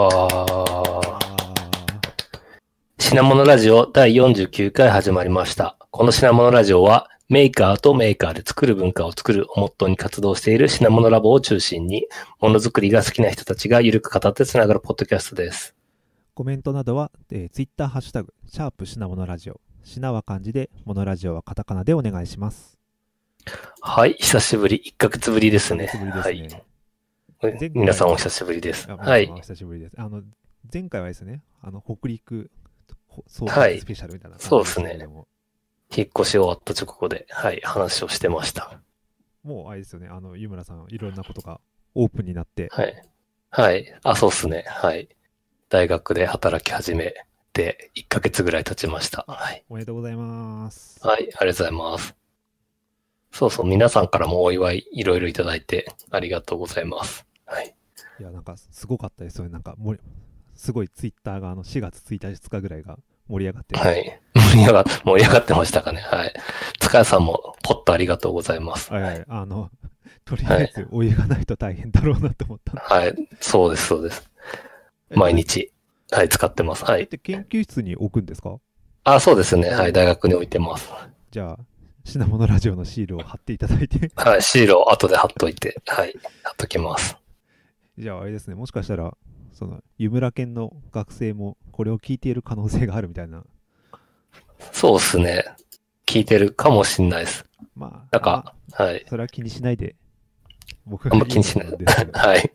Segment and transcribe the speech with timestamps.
[0.00, 1.20] わー。
[2.98, 5.76] 品物ラジオ第49回始まりました。
[5.90, 12.06] この品物ラジオは、メーカーとメーカーで作る文化を作るをモットーに活動している品物ラボを中心に、
[12.40, 15.74] ものづくりが好きな人たちがゆるく語ってつながるポッドキャストです。
[16.34, 19.60] コメントなどは、えー、ツイッターハッシュタグ、シャープ品物ラジオ。
[19.84, 22.78] 品は漢字で、モノラジオはカタカナでお願いします。
[23.80, 25.88] はい、久しぶり、1ヶ月ぶりですね。
[25.88, 26.10] すね。
[26.10, 26.69] はい。
[27.42, 28.86] 皆さんお久しぶりです。
[28.90, 29.36] あはいお。
[29.36, 29.94] 久しぶりです。
[29.96, 30.22] あの、
[30.70, 32.50] 前回はですね、あの、北陸、
[33.08, 34.98] ほ総はいスペシャルみたいなそうですね
[35.96, 38.80] 引っ越し終わった直後で、はい、話をしてました。
[39.42, 41.60] もうあれですよね、あの、湯村さん、いろんなことが
[41.94, 43.02] オープンになって、はい。
[43.48, 43.94] はい。
[44.02, 44.64] あ、そうっすね。
[44.68, 45.08] はい。
[45.70, 47.14] 大学で働き始め
[47.54, 49.24] て1ヶ月ぐらい経ちました。
[49.26, 49.64] はい。
[49.70, 51.00] おめでとうございます。
[51.02, 51.22] はい。
[51.22, 52.14] ありがとうございます。
[53.32, 53.66] そうそう。
[53.66, 57.29] 皆さんからもお祝いいろいろいただいてありがとうございます。
[57.50, 57.74] はい。
[58.18, 59.50] いや、なんか、すごかったですよね。
[59.50, 60.00] なんか、もり
[60.54, 62.98] すごいツイッターが、あの、4月1日、2日ぐらいが
[63.28, 64.20] 盛り上がって、はい。
[64.34, 66.00] 盛り上が、盛り上がってましたかね。
[66.00, 66.34] はい。
[66.80, 68.92] 塚谷さんもポッとありがとうございます。
[68.92, 69.70] はいはい、あの、
[70.24, 73.28] とりあえずお湯がないと大変だろうなと思ったんではい。
[73.40, 74.28] そうです、そうです。
[75.10, 75.34] 毎。
[75.34, 75.72] 日。
[76.12, 76.84] はい、使ってます。
[76.84, 77.06] はい。
[77.06, 78.58] 研究室に置くんですか？
[79.04, 79.70] あ、そうですね。
[79.70, 79.92] はい。
[79.92, 80.90] 大学に置いてます。
[81.30, 81.58] じゃあ、
[82.04, 84.42] 品物ラジオのシールを貼っていただいて、はい。
[84.42, 86.14] シールを後で貼っといて、はい。
[86.42, 87.16] 貼っときます。
[88.00, 89.14] じゃああれですね、もしかしたら、
[89.52, 93.44] その、湯村県の学生もこれを聞いている可能性があるみたいな。
[94.72, 95.44] そうですね。
[96.06, 97.44] 聞いてるかもしんないです。
[97.76, 98.94] まあ、なんか、はい。
[98.94, 99.96] まあそれは気にしないで、
[100.86, 101.68] 僕あんま気にしない
[102.14, 102.50] はい。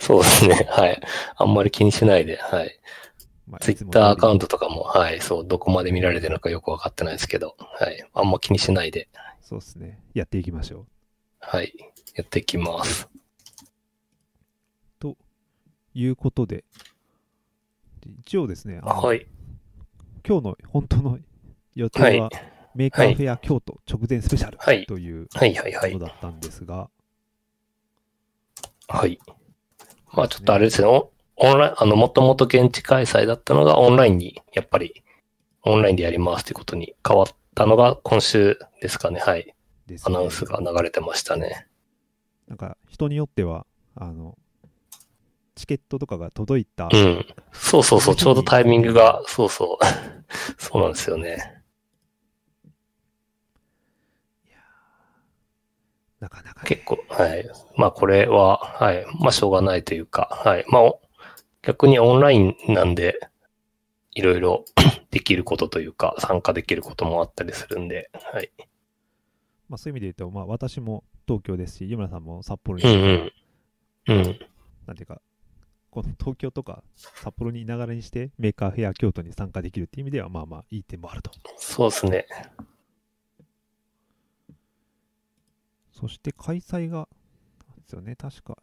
[0.00, 0.66] そうですね。
[0.68, 1.00] はい。
[1.36, 2.76] あんまり気にしないで、はい。
[3.46, 4.48] まあツイッターアカウント。
[4.48, 5.20] トとかも、はい。
[5.20, 8.04] そう、どこまで見られてるのかよくわかってないですけど、はい。
[8.14, 9.08] あんま気にしないで、
[9.42, 10.00] そうですね。
[10.12, 10.86] やっていきましょう。
[11.38, 11.72] はい。
[12.16, 13.11] やっていきます。
[15.92, 16.64] ということで、
[18.20, 19.26] 一応ですね、あのはい。
[20.26, 21.18] 今日の本当の
[21.74, 26.06] 予定は、はい Maker Faire 京都直前スペシャルはいというはい、はい、はいこと。
[26.06, 26.88] だったんですが、
[28.88, 29.18] はい。
[30.12, 35.02] まあちょっとあれですね、オオンライン、あの、もともと現地開催だったのがオンラインに、やっぱり、
[35.62, 39.20] オンラインでやりますということに変わったのが今週ですかね。
[39.20, 39.54] はい。
[39.86, 41.66] ですアナウンスが流れてましたね。
[42.48, 44.38] なんか人によっては、あの、
[45.54, 47.26] チケットとかが届いた、うん。
[47.52, 49.84] そうそうそう、ちょうどタイミングが、そうそう。
[50.58, 51.62] そうなんですよね。
[56.20, 57.50] なかなか、ね、結構、はい。
[57.76, 59.04] まあこれは、はい。
[59.18, 60.64] まあしょうがないというか、はい。
[60.68, 61.00] まあお
[61.62, 63.18] 逆にオンラインなんで、
[64.12, 64.64] いろいろ
[65.10, 68.50] できることというか、参加できることもあったりするんで、はい。
[69.68, 73.32] まあ、そういう意味で言うと、まあ、私も東京ですし、湯村さんも札幌に、うん
[74.06, 74.18] うん。
[74.18, 74.38] うん。
[74.86, 75.20] なんていうか、
[75.92, 81.30] この東京とか札幌にいながらにして、 Maker Faire 京都に参加できるっていう意味では、まあまあ、いい点もあると。
[81.58, 82.26] そうですね。
[85.92, 87.08] そして開催が、
[87.76, 88.56] ですよね、確か、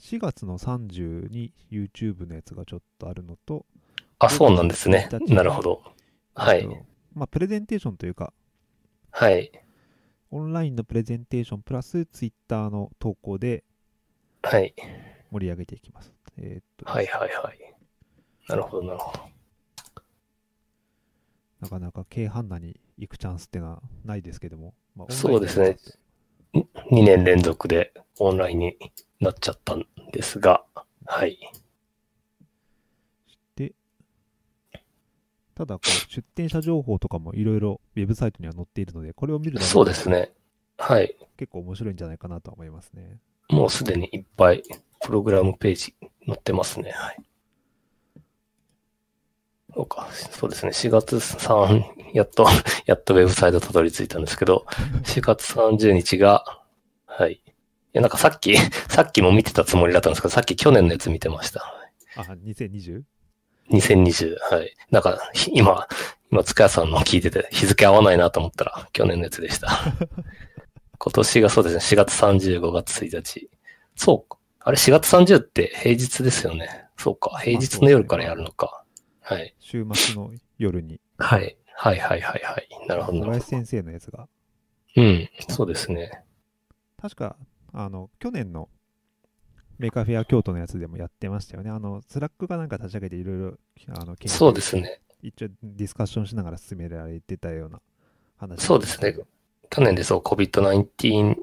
[0.00, 3.64] 4月の30に YouTube のやつがちょっとあるのと、
[4.18, 5.32] あ、そうなんですね1日。
[5.32, 5.80] なるほど。
[6.34, 6.76] はいえっと。
[7.14, 8.32] まあ、プレゼンテーションというか、
[9.12, 9.52] はい。
[10.32, 13.62] オンラインのプレゼンテーションプラス Twitter の投稿で
[14.42, 14.74] はい。
[15.30, 16.13] 盛り上げていきます。
[16.38, 17.74] えーっと、はいはいはい。
[18.48, 19.34] なるほどなるほど。
[21.60, 25.78] なかなか軽ハンナに行くチャンスってのはないですけども、まあ、そうですね
[26.54, 28.76] 2年連続でオンラインに
[29.20, 30.62] なっちゃったんですが、
[31.06, 31.38] はい。
[33.56, 33.72] で、
[35.54, 40.32] ただこう、出店者情報とかもいろいろウェブサイトには載っているので、これを見るだけそうですね。
[40.78, 41.16] はい。
[41.36, 43.18] 結構面白いんじゃないかなとは思いますね。
[43.48, 44.62] もうすでにいっぱい
[45.00, 45.94] プログラムページ
[46.26, 46.90] 載ってますね。
[46.90, 47.16] はい。
[49.74, 50.08] そうか。
[50.12, 50.70] そうですね。
[50.70, 51.82] 4月3、
[52.12, 52.46] やっと、
[52.86, 54.66] やっとウェブサイトたどり着いたんですけど、
[55.04, 56.60] 4月30日が、
[57.06, 57.32] はい。
[57.34, 57.40] い
[57.92, 58.56] や、なんかさっき、
[58.88, 61.64] さっきも見てたつもりだったんですけど、さっき去年のやつ見てました。
[62.16, 63.02] あ、2020?
[63.70, 64.36] 2020。
[64.40, 64.74] はい。
[64.90, 65.88] なんか、ひ今、
[66.30, 69.82] 今、塚谷さんの聞いてて、日付合わないなと思ったら、去年のやつでした。
[70.98, 73.50] 今年がそうですね、4月30、5月1日。
[73.96, 74.38] そうか。
[74.66, 76.86] あれ、4月30って平日ですよね。
[76.96, 77.38] そうか。
[77.38, 78.82] 平日の夜からやるのか。
[79.20, 79.54] はい。
[79.58, 81.58] 週末の夜に、はい。
[81.76, 82.88] はいはいはいはい。
[82.88, 84.26] なるほど小林先生のやつが、
[84.96, 85.02] ど。
[85.02, 85.28] うん。
[85.50, 86.24] そうですね。
[87.00, 87.36] 確か、
[87.74, 88.70] あの、去年の
[89.78, 91.68] Maker Faire 京都のやつでもやってましたよね。
[91.68, 93.58] あの、スラックかなんか立ち上げていろいろ、
[93.88, 95.02] あの、そうですね。
[95.20, 97.82] 一応ディスカッションしながら進められてたような
[98.38, 98.62] 話。
[98.62, 99.14] そうですね。
[99.68, 101.36] 去年でそう、COVID-19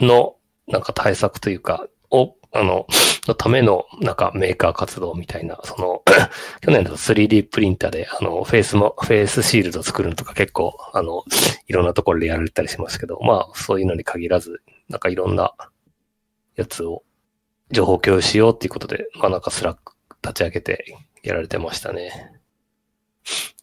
[0.00, 0.36] の
[0.66, 2.86] なんか対策というか、をあの、
[3.26, 6.02] のための、なんかメーカー活動みたいな、その、
[6.60, 11.24] 去年だと 3D プリンターで、あの、フェイスも、フェイスシールド作るのとか結構、あの、
[11.66, 15.54] いろんなところでやられたりしますけど、まあ、そういうのに限らず、なんかいろんな
[16.56, 17.04] やつを、
[17.70, 20.84] 情報共有しようっていうことで、まあなんかスラック立ち上げて
[21.22, 22.32] やられてましたね。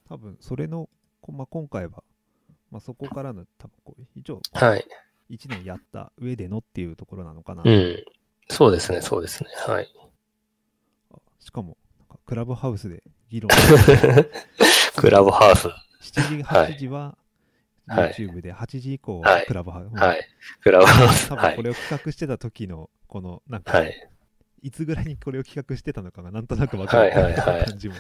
[0.07, 0.89] 多分、それの、
[1.21, 2.03] こまあ、今回は、
[2.71, 4.85] まあ、そこからの、多分こう、一応、はい。
[5.29, 7.61] 1年やった上でのっていうところなのかな。
[7.63, 8.03] うん。
[8.49, 9.49] そうですね、そうですね。
[9.67, 9.87] はい。
[11.13, 11.77] あしかも、
[12.25, 13.49] クラブハウスで議論
[14.95, 15.67] クラブハウス。
[16.19, 17.17] 7時、はい8時は
[17.87, 19.95] はい YouTube で、8時以降ははいクラブハウス。
[19.99, 20.27] はい。
[20.61, 21.29] クラブハウス。
[21.29, 21.55] 多はい。
[21.55, 24.09] 分これを企画してた時の、この、なんか、はい。
[24.61, 27.95] いつぐらいにこれを企画してたのかがなんとなくわかる感じも。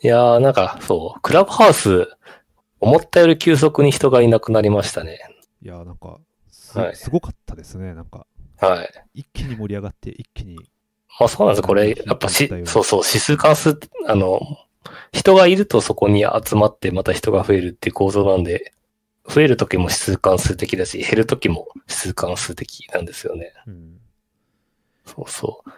[0.00, 2.08] いやー、なんか、そう、クラブハウス、
[2.80, 5.18] 思ったより急速に人がいなくなりましたね。
[5.60, 6.20] いやーなんか
[6.50, 7.94] す、はいすごかったですね。
[7.94, 8.26] なんか、
[8.60, 9.20] はい。
[9.20, 10.56] 一気に盛り上がって、一気に。
[11.20, 11.66] まあそうなんです。
[11.66, 14.40] これ、やっぱしそうそう、指数関数あの、
[15.12, 18.72] 人がいるとそこに集まってまた人が増えるっていう構造なんで、
[19.28, 23.52] 増えるときも指数関数的だし、減るときも指数関数的なんですよね。
[23.66, 24.00] うん。
[25.04, 25.70] そうそう。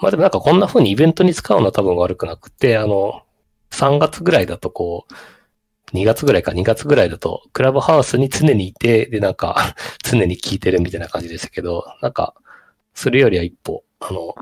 [0.00, 3.22] まあでもなんかこんな風にイベントに使うのは多分悪くなくて、あの、
[3.70, 5.14] 3月ぐらいだとこう、
[5.92, 12.34] 2月ぐらいか2月ぐらいだと、クラブハウスに常にいて、でなんか、 常に聞いてるみたいな感じでしたけど、なんか、
[12.94, 14.34] それよりは一歩、あの、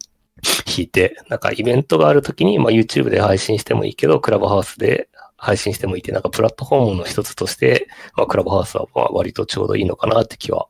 [0.66, 10.68] 引いて、なんかイベントがあるときに、まあ YouTube で配信してもいいけど、クラブハウスで配信してもいいって、なんかプラットフォームの一つとして、まあクラブハウスは割とちょうどいいのかなって気は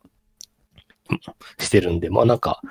[1.58, 2.62] してるんで、まあなんか、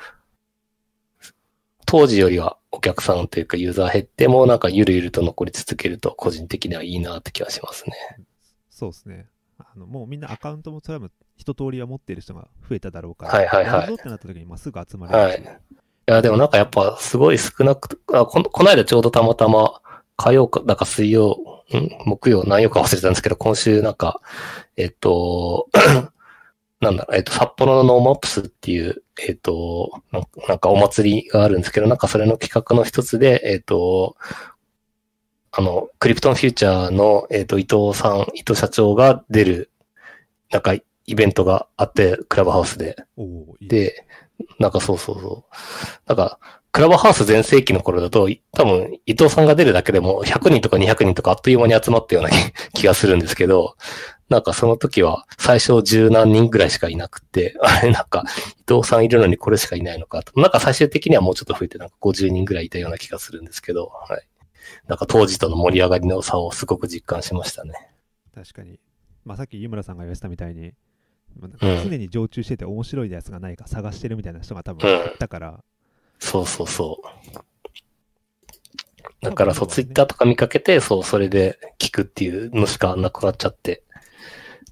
[1.88, 7.95] 当時よりはお客さんというかユーザー減ってもなんかゆるゆると残り続けると個人的にはいいなって気はしますね。
[8.69, 9.25] そうですね。
[9.57, 15.62] あのもうみんなアカウントもそれは一通りは持ってる人が増えただろうから、はいはいはいってなった時にまあすぐ集まれるし、はい。
[16.10, 19.81] いや、でもなんかやっぱすごい少なくあこの、この間ちょうどたまたま
[20.18, 21.90] 火曜か、だか水曜、ん？
[22.06, 24.19] 木曜、何曜か忘れたんですけど、今週なんか、
[24.75, 25.69] えっと、
[26.81, 29.92] なんだろう、えっと、札幌の NoMaps っていう、えっと、
[30.48, 34.16] なんかお祭りがあるんですけど、なんかそれの企画の一つで、えっと、
[35.52, 39.72] あの、クリプトンフューチャーの、えっと、伊藤さん、伊藤社長が出る、
[40.52, 42.96] なんかイベントがあって、クラブハウスで。
[43.62, 44.06] で、
[44.60, 45.56] なんかそうそうそう。
[46.06, 46.40] なんか、
[46.72, 52.30] クラブハウス全盛期の頃だと、い多分、伊藤さんが出るだけでも100人とか200人とかあっという間に集まったような
[52.74, 53.75] 気がするんですけど、
[54.29, 58.25] なんかその時は最初十何人ぐらいしかいなくて、 あれなんか、
[58.59, 60.39] 伊藤さんいるのにこれしかいないのかと。
[60.39, 64.27] なんか最終的にはもうちょっと増えてなんか50人ぐらいいたような気がするんですけど、はい。
[64.88, 67.74] なんか当時との盛り上がりの差をすごく実感しましたね。
[68.35, 68.79] 確かに。
[69.24, 70.73] まあさっき湯村さんが言わせたみたいに、
[71.62, 75.63] 常に常駐してて面白いやつがないか探してるみたいな人が多分うんいたから、
[76.19, 77.07] そうそうそう。
[79.21, 83.83] だからそう、ツイッターとか見かけて、そう、それで聞くっていうのしかなくなっちゃって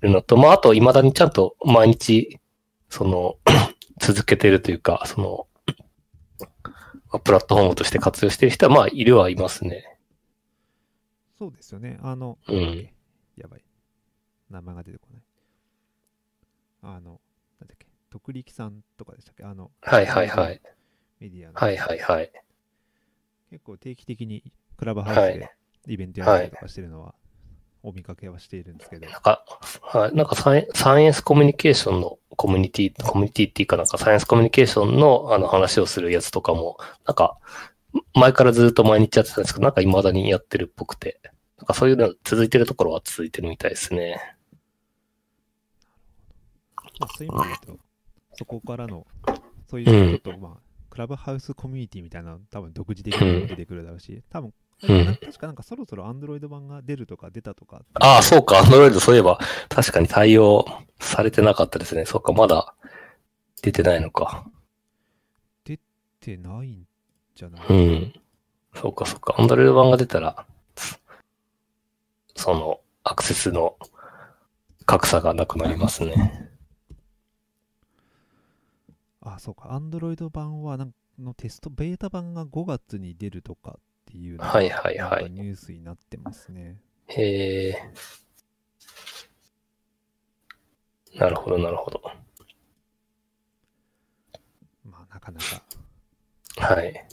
[0.01, 2.39] るのと、まあ、あと、未だにちゃんと毎日、
[2.89, 3.37] その、
[3.99, 5.47] 続けてるというか、その、
[6.39, 9.97] まあプラットフォームとして活用してる人は、まあ、いるはいますね。
[11.37, 11.97] そうですよね。
[12.01, 12.89] あの、うん
[13.37, 13.63] やばい。
[14.49, 15.23] 名前が出てこない。
[16.83, 17.19] あの、
[17.59, 19.43] なんだっけ、徳力さんとかでしたっけ？
[19.43, 20.61] あの、はいはいはい。
[21.19, 22.31] メディアの、はいはいはい。
[23.49, 24.43] 結構定期的に
[24.77, 25.49] クラブハウスはいで
[25.87, 27.15] イベントやったりとかしてるのは、
[27.85, 29.45] お見かけはしているんですけど、なんか、
[29.81, 37.37] はい、なんかサイエンサイエンスコミュニケーションのコミュニティ、コミュニティっていうかなんかサイエンスコミュニケーションのあの話をするやつとかも、なんか、
[38.13, 41.21] 前からずっと毎日やってたんですけど、なんか未だにやってるっぽくて、
[41.57, 44.35] なんかそういうの続いてるところは続いてるみたいですね。
[46.99, 47.83] まあ、そういう意味で言うと、
[48.37, 49.05] そこからの、
[49.69, 59.39] そういうちょっと、まあ、クラブハウスコミュニティみたいなの多分独自的に出てくるだろうし、多分、確かなんかそろそろ Android 版が出るとか出たとかああ、そうか、アンドロイドそういえば、
[59.69, 60.65] 確かに対応
[60.99, 62.05] されてなかったですね。
[62.05, 62.75] そうか、まだ
[63.61, 64.45] 出てないのか。
[66.25, 66.87] ってないん
[67.35, 68.13] じゃない、うん。
[68.73, 69.35] そうか、そうか。
[69.37, 70.99] アンドロイド版が出たら、つ
[72.35, 73.77] その、アクセスの
[74.87, 76.49] 格差がなくなりますね。
[79.21, 83.79] あ、そうか、Android 版はなんのテスト、ベータ版が5月に出るとか
[84.11, 86.77] っていうのがはいはいはいニュースになってますね。
[87.07, 87.91] へえ。
[91.15, 92.01] なるほど、なるほど。
[94.83, 95.63] まあ、なかなか。
[96.57, 97.07] はい。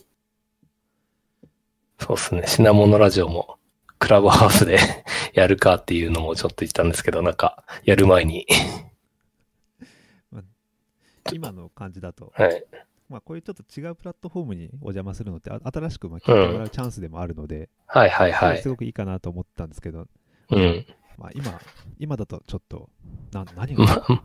[1.99, 2.43] そうですね。
[2.47, 3.59] 品物ラジオも、
[3.99, 4.79] クラブハウスで
[5.35, 8.45] やるかっていうのもちょっと言ったんですけど、なんか、やる前に、
[11.33, 12.65] 今の感じだと、はい。
[13.13, 18.69] まあ、こういうちょっと違うプラットフォームにお邪魔するのって、あ新しくまあ聞いてもらうチャンスでもあるので、はいはいはいす。
[18.69, 20.09] ごくいいかなと思ったんですけど、
[20.51, 20.87] うん。
[21.19, 21.61] まあ、今、
[21.99, 22.89] 今だとちょっと、
[23.33, 24.23] な何まが、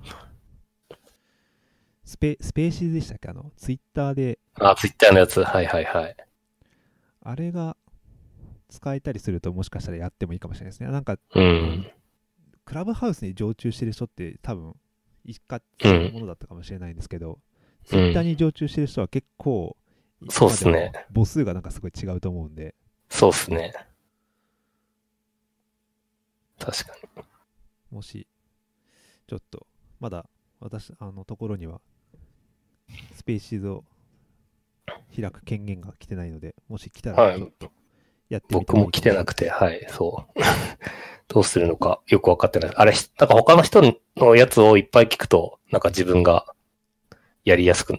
[2.05, 3.27] スペスペーシーズでしたっけ？
[3.27, 5.43] あの、ツイッターで、あ、ツイッターのやつ。
[5.43, 6.15] はいはいはい。
[7.23, 7.75] あれが
[8.69, 10.89] 使えたりすると、もしかしたらやってもいいかもしれないですね。
[10.89, 11.91] なんか、うん。
[12.63, 14.73] クラブハウスに常駐してる人って多分、
[15.25, 17.39] 一括うんものだったかもしれないんですけど、
[17.87, 19.77] ツイッターに常駐してる人は結構、
[20.29, 22.75] そうっすね母数がなんかすごい違うと思うんで、
[23.09, 23.73] そうっすね。
[26.59, 27.23] 確かに。
[27.89, 28.27] もし、
[29.27, 29.65] ちょっと、
[30.01, 30.25] まだ
[30.59, 31.79] 私、あのところには、
[33.15, 33.85] スペーシーズを
[35.15, 37.71] 開く権限が来てないので、もし来たはいらちょっと
[38.29, 40.39] やってみて僕も来てなくて、はい、そう。
[41.29, 42.71] どうするのかよくわかってない。
[42.75, 43.81] あれ、なんか他の人
[44.17, 46.53] のやつをいっぱい聞くと、なんか自分が
[47.47, 47.93] やりやすく、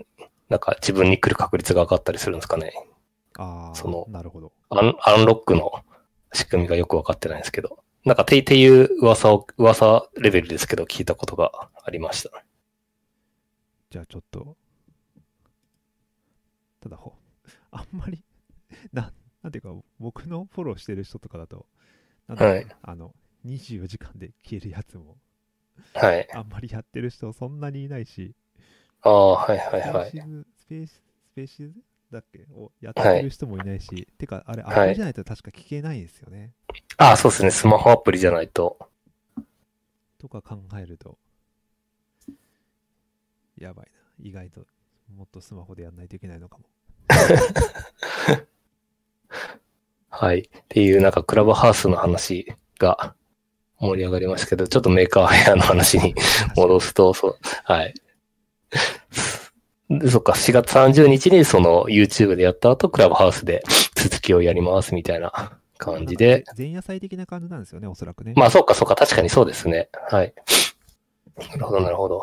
[0.50, 2.73] なんか自分に来る確率が上がったりするんですかね。
[3.38, 4.52] ああ、そのなるほど。
[4.69, 5.73] アンアンロックの
[6.35, 7.83] 仕組みがよくわかってないんですけど。
[8.05, 12.45] なんかて、っていう噂を、噂レベルですけど聞いたことがありました。
[13.90, 14.57] じゃあちょっと、
[16.81, 17.14] ただほ、
[17.71, 18.23] あんまり、
[18.93, 19.12] な
[19.43, 21.67] なんていうか、僕のフォローしてる人とかだと、
[22.26, 23.14] なんはいあの、
[23.47, 25.17] 24時間で消えるやつも、
[25.95, 26.28] はい。
[26.35, 28.35] あんまりやってる人そんなにいないし、
[29.02, 30.11] ああ、はいはいはい。
[30.11, 31.00] スペースペース、ス
[31.35, 31.75] ペーシーズ
[32.12, 32.47] だっけ？
[32.55, 36.52] をやってる人もいないし、てか、あれ、アはいプリじゃないと確か聞けないですよね。
[36.97, 37.50] ああ、そうですね。
[37.50, 38.78] スマホアプリじゃないと。
[40.19, 41.17] とか考えると、
[43.57, 43.93] やばいな。
[44.28, 44.67] 意外と、
[45.17, 46.64] もっとスマホでやんないといけないのかも。
[50.11, 50.40] はい。
[50.40, 53.14] っていう、なんかクラブハウスの話が
[53.78, 56.14] 盛り上がりましたけど、ちょっとメーカーヘアの話に
[56.57, 57.95] 戻すと、そう、はい。
[59.91, 63.63] で、そっか、4月30日にその YouTube でやった後、クラブハウスで
[63.95, 66.45] 続きをやりますみたいな感じで。
[66.57, 68.35] 前夜祭的な感じなんですよね、おそらくね。
[68.37, 69.89] まあ、そうか、そうか、確かにそうですね。
[70.11, 70.35] はい。
[71.37, 72.23] なるほど、なるほど。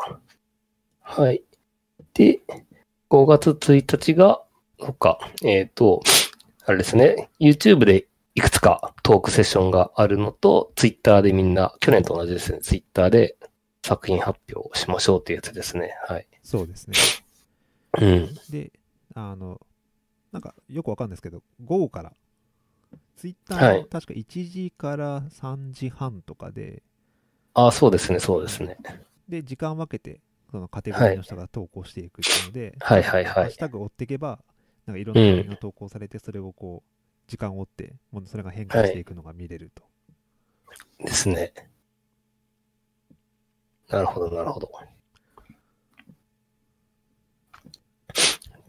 [1.00, 1.42] はい。
[2.14, 2.40] で、
[3.10, 4.42] 5月1日が、
[4.78, 6.02] そっか、えっ、と、
[6.64, 13.36] あれですね、YouTube でいくつかトークセッションがあるのと、Twitter でみんな、去年と同じですね、Twitter で
[13.86, 15.94] 作品発表しましょうってやつですね。
[16.08, 16.26] はい。
[16.42, 16.96] そうですね。
[18.00, 18.34] うん。
[18.50, 18.72] で、
[19.14, 19.60] あの、
[20.32, 22.12] なんかよくわかんないですけど、午後から、
[23.14, 26.82] ツイッタはいーの確か1時から3時半とかで、
[27.54, 28.76] あ、そうですね、そうですね。
[29.28, 34.40] で、時間分けて、そのカテゴリーの人が投稿していくっていうので、はいはいはいハッシュタグを追っていけば、
[34.84, 39.84] なんかいろんな作品が投稿されて、それをこう、時間を追って、もうそれが変化していくのが見れると。
[40.98, 41.52] ですね。
[43.88, 44.70] なるほど、なるほど。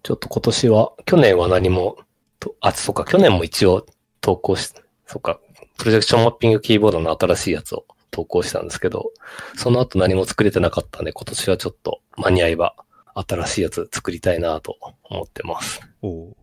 [0.03, 1.97] ちょっと今年は、去年は何も、
[2.39, 3.85] とあ、そうか、去年も一応
[4.21, 4.71] 投稿し、
[5.05, 5.39] そうか、
[5.77, 9.11] プロジェクションマッピングキーボードの新しいやつを投稿したんですけど、
[9.55, 12.75] その後何も作れてなかったんで、今年はちょっと間に合えば
[13.15, 15.81] 新しいやつ作りたいなと思ってます。
[16.01, 16.37] おお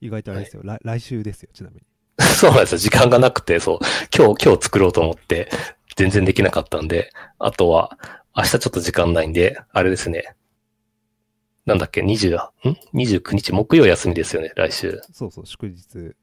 [0.00, 1.82] 意外とあれですよ、来来週ですよ、ちなみに。
[2.22, 2.78] そうなんですよ。
[2.78, 3.78] 時間がなくて、そう、
[4.16, 5.48] 今日、今日作ろうと思って、
[5.96, 7.98] 全然できなかったんで、あとは、
[8.36, 10.34] 明日ちょっと時間ないんで、あれですね。
[11.66, 15.00] なんだっけ、20、ん ?29 日、木曜休みですよね、来週。
[15.12, 16.14] そうそう、祝日、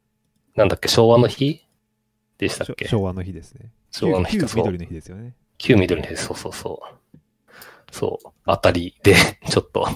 [0.55, 1.65] なんだっけ、昭和の日？
[2.37, 2.87] でしたっけ？
[2.87, 3.71] 昭和の日ですね。
[3.91, 4.79] 昭和の日か、そう緑。
[4.79, 5.35] の日ですよね。
[5.57, 7.17] 旧緑の日です、そうそうそう。
[7.91, 9.15] そう、あたりで、
[9.49, 9.87] ちょっと、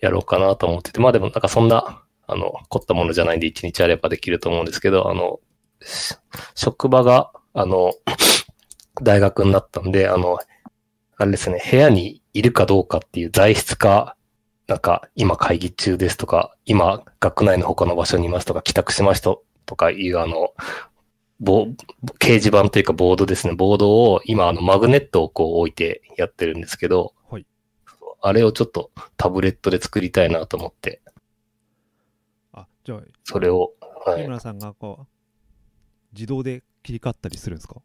[0.00, 5.40] やろうかなと思ってて、まあでもなんかそんな、あの、凝ったものじゃないんで、一日あればできると思うんですけど、あの、
[5.82, 6.14] し
[6.54, 7.92] 職場が、あの、
[9.00, 10.38] 大学になったんで、あの、
[11.16, 14.16] あれですね、部屋にいるかどうかっていう材質か、
[14.66, 20.54] なんか、今会議中ですとか、今、学内の他の場所にいますとか、帰宅しましたとかいう、あの、
[21.40, 21.66] ボ
[22.20, 23.54] 掲示板というかボードですね。
[23.54, 27.46] ボードを今あのマグネットをこう置いてやってるんですけど、はい。
[28.20, 31.02] あれをちょっとタブレットで作りたいなと思って、
[32.52, 33.72] あ、じゃあ、それを、
[34.06, 35.06] はい、井村さんがこう、
[36.12, 37.82] 自動で切り替わったりするんですか？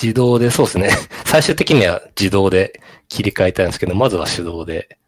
[0.00, 0.90] 自動で、そうですね。
[1.24, 4.98] 最終的には自動で切り替えたいんですけど、まずは手動で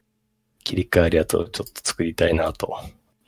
[0.62, 2.74] 切り替えるやつをちょっと作りたいなと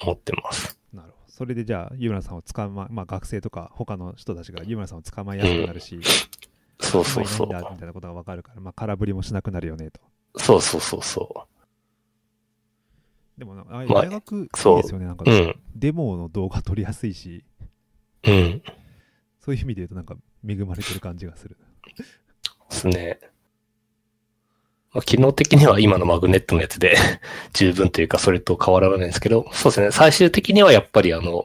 [0.01, 0.79] 思ってます。
[0.93, 1.33] なるほど。
[1.33, 6.01] それでじゃあ、湯村さんを捕ま、まあ学生とか他の人たちが湯村さんを捕まえやすくなるし、
[6.81, 10.01] そうそうそ今いないんだみたいなことがわかるから、まあ空振りもしなくなるよねと。
[10.35, 10.41] う。
[10.41, 11.47] そうそうそうそ
[13.39, 15.07] でもな、あまあ大学そうですよね。
[15.07, 15.31] なんか、う。
[15.31, 15.55] うん。
[15.75, 17.45] デモの動画撮りやすいし、
[18.25, 18.63] うん。
[19.41, 21.57] そういう意味で言うとなんか恵まれてる感じがする。
[21.97, 22.05] で
[22.71, 23.21] すね。
[24.93, 26.97] まあ、機能的には今のマグネットのやつで
[27.53, 29.91] 十分というか、それと変わらないんですけど、そうですね。
[29.91, 31.45] 最終的にはやっぱりあの、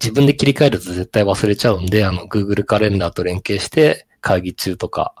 [0.00, 5.14] 自分で切り替えると絶対忘れちゃうんで、あの、Google カレンダーと連携して、会議中とか、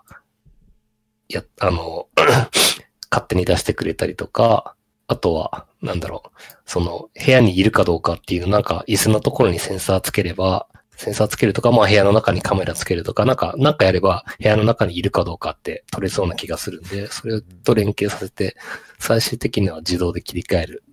[1.28, 2.08] や、あの、
[3.10, 4.74] 勝手に出してくれたりとか、
[5.08, 6.30] あとは、なんだろう、
[6.64, 10.66] その、部屋にいるかどうかっていう、なんか、椅子のところにセンサーつければ、
[10.96, 18.56] センサーつけるとか、まあ部屋の中にカメラつけるとか、なんか、なんかやれば部屋の中にいるかどうかって取れそうな気がするんで、それと連携させて、
[18.98, 20.84] 最終的には自動で切り替える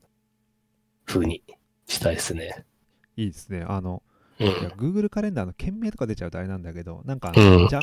[1.05, 1.43] 風に
[1.87, 2.65] したいですね。
[3.15, 3.65] いいですね。
[3.67, 4.03] あの、
[4.39, 4.47] うん。
[4.77, 7.79] Google カレンダーの件名とか出ちゃうとあれなんだけど、なんか、うんじゃ、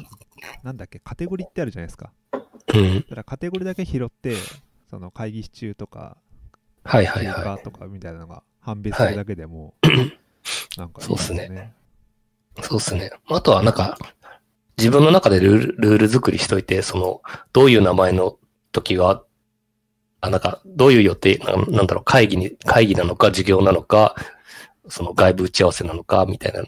[0.62, 2.12] なんだっけ、カテゴリーってあるじゃないですか。
[2.74, 3.00] うん。
[3.00, 4.34] だからカテゴリーだけ拾って、
[4.90, 6.16] その会議室中とか、
[6.82, 9.74] はいはい休は暇とかみたいなのが判別するだけでも、
[10.76, 11.74] なんかいいそうっすねね。
[11.76, 11.89] い。
[12.62, 13.10] そうですね。
[13.28, 13.98] あとはなんか、
[14.78, 18.38] 自分の中でルールルール作りしといて、その、どういう名前の
[18.72, 19.24] 時は、
[20.20, 24.14] あ、なんか、どういう予定、ななんだろう、会議に、会議なのか、授業なのか、
[24.88, 26.62] その外部打ち合わせなのか、みたいな、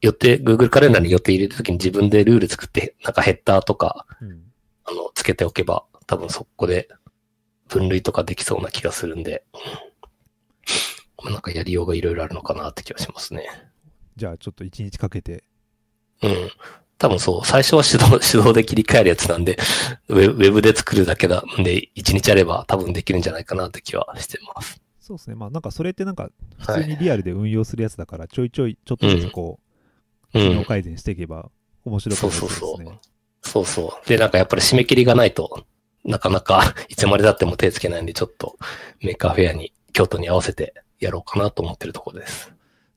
[0.00, 4.42] 予定、Google カレンダーに予定入れるときに自分でルール作って、なんかヘッダーとか、うん。
[4.84, 6.88] あの、つけておけば、多分そこで
[7.68, 9.44] 分類とかできそうな気がするんで、
[11.22, 13.46] まあなんかやりようがいろいろあるのかなって気がしますね。
[14.18, 15.44] じゃあちょっと一日かけて、
[16.22, 16.50] うん。
[16.98, 19.56] 多分そう、最初は手動、 手動で切り替えるやつなんで、
[20.08, 24.82] ウェブウェブで作るだけだんで、一日あれば多分できるんじゃないかなって気はしてます。
[25.00, 25.36] そうですね。
[25.36, 29.60] まあなんかそれってなんか普通にリアルで運用するやつだから、ちょいちょいちょっとずつこ
[30.34, 30.64] う、うん機能。
[30.64, 31.50] 改善していけば
[31.84, 33.00] 面白くなるそうそうそうですね。
[33.42, 34.08] そうそう。
[34.08, 35.64] で、なんかやっぱり締め切りがないと、
[36.04, 38.58] なかなか いつまでだっても手つけないんで、ちょっと
[39.00, 42.52] Maker Faire に、京都に合わせてやろうかなと思ってるところです。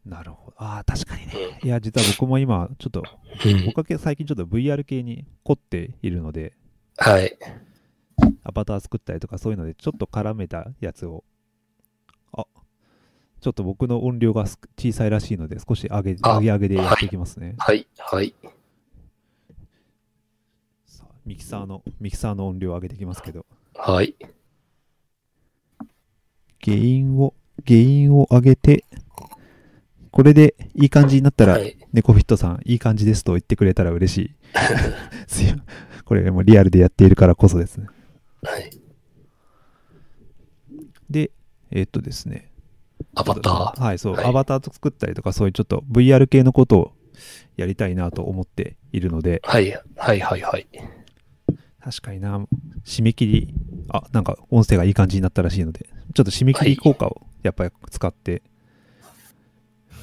[0.05, 0.40] なるほど。
[0.63, 1.59] ああ、確かにね。
[1.63, 3.03] いや、実は僕も今、ちょっと、
[3.45, 3.79] うん僕。
[3.79, 6.53] はけ最近ちょっと VR 系に凝っているので、
[6.97, 7.35] はい。
[8.43, 11.23] アバター作ったりとかそういうので、ちょっと絡めたやつを、
[12.31, 12.45] あ、
[13.41, 17.55] ちょっと僕の音量がす小さいらしいので、少し上げ、あ上げ上げでやっていきますね。
[17.57, 17.87] はい。
[17.97, 18.35] はい。
[20.85, 24.13] さあミキサーの、ミキサーの音量を上げていきますけど、はい。
[26.59, 27.33] ゲインを、
[27.65, 28.85] ゲインを上げて、
[30.11, 31.77] これでいい感じになったら、はい。
[31.93, 34.35] ネコフィットさん、いい感じですと言ってくれたら嬉しい。
[35.27, 35.43] す
[36.05, 37.87] これもうリアルでやっているからこそですね。
[38.43, 38.71] はい。
[41.09, 41.31] で、
[41.71, 42.51] えーっとですね。
[43.15, 43.81] アバター？
[43.81, 46.91] はい、そう、はいアバター作ったりとか、そういうちょっと VR 系のことを
[47.55, 49.71] やりたいなと思っているので、はい。
[49.95, 50.19] はい。
[50.19, 50.41] はい。
[50.41, 50.67] はい。
[51.81, 52.45] 確かにな、
[52.85, 53.53] 締め切り、
[53.89, 58.41] あ、なんか音声がいい感じになったらしいので、ちょっと締め切り効果をやっぱり使って、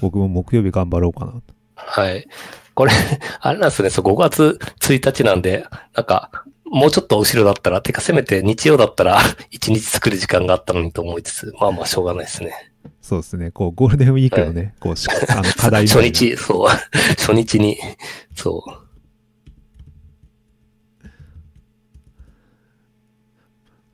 [0.00, 1.42] 僕も木曜日頑張ろうかなと。
[1.74, 2.26] はい。
[2.74, 2.92] これ、
[3.40, 6.30] あれなんですね、そう、5月1日なんで、なんか、
[6.64, 9.20] もうちょっと後ろだったら、てかせめて日曜だったら、
[9.52, 12.52] 1日作る時間があったのにと思いつつ、まあまあしょうがないですね。
[13.00, 16.68] そうですね、こう、ゴールデンウィークのね、こうし、あの、課題 初日、そう、
[17.16, 17.78] 初日に、
[18.34, 18.88] そう、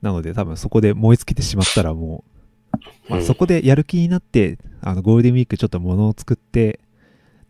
[0.05, 2.34] なので多分そこで燃え尽きてしまったらもう、
[3.09, 6.79] まあ、うんそこでやる気になって、あの、ゴールデンウィークちょっと物を作って、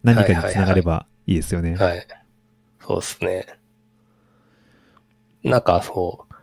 [0.03, 1.75] 何かにつながればいいですよね。
[1.75, 2.07] はい。
[2.79, 3.47] そうですね。
[5.43, 6.35] なんかそう、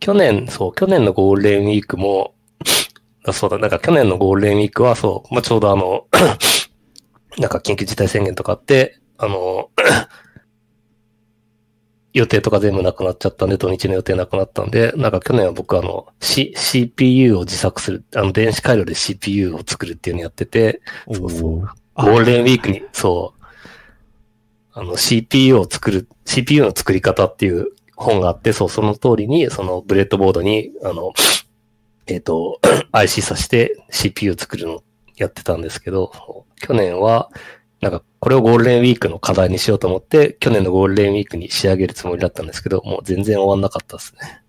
[0.00, 2.34] 去年、そう、去年のゴールデンウィークも、
[3.26, 6.06] あそうだ、なんか去年のゴールデンウィークはそう、まあ、ちょうどあの、
[7.38, 9.70] なんか緊急事態宣言とかあって、あの、
[12.14, 20.80] 予定とか全部なくなっちゃったんで、土日の予定なくなったんで、なんか去年は僕あの、C、CPU を自作する、あの、電子回路で CPU を作るっていうのやってて、
[21.12, 21.60] そうそう。
[21.60, 23.44] ゴールデンウィークに、そう、
[24.74, 31.12] あの CPU を作る、CPU の作り方っていう本があって、そう、その通りに、そのブレッドボードに、あの、
[32.06, 32.60] えっ、と、
[32.92, 34.84] IC さして CPU 作るの
[35.16, 36.12] やってたんですけど、
[36.60, 37.28] 去年は、
[37.80, 44.40] なんか、これをゴールデンウィークの課題にしようと思って、去年のゴールデンウィークに仕上げるつもりだったんですけど、もう全然終わんなかったですね。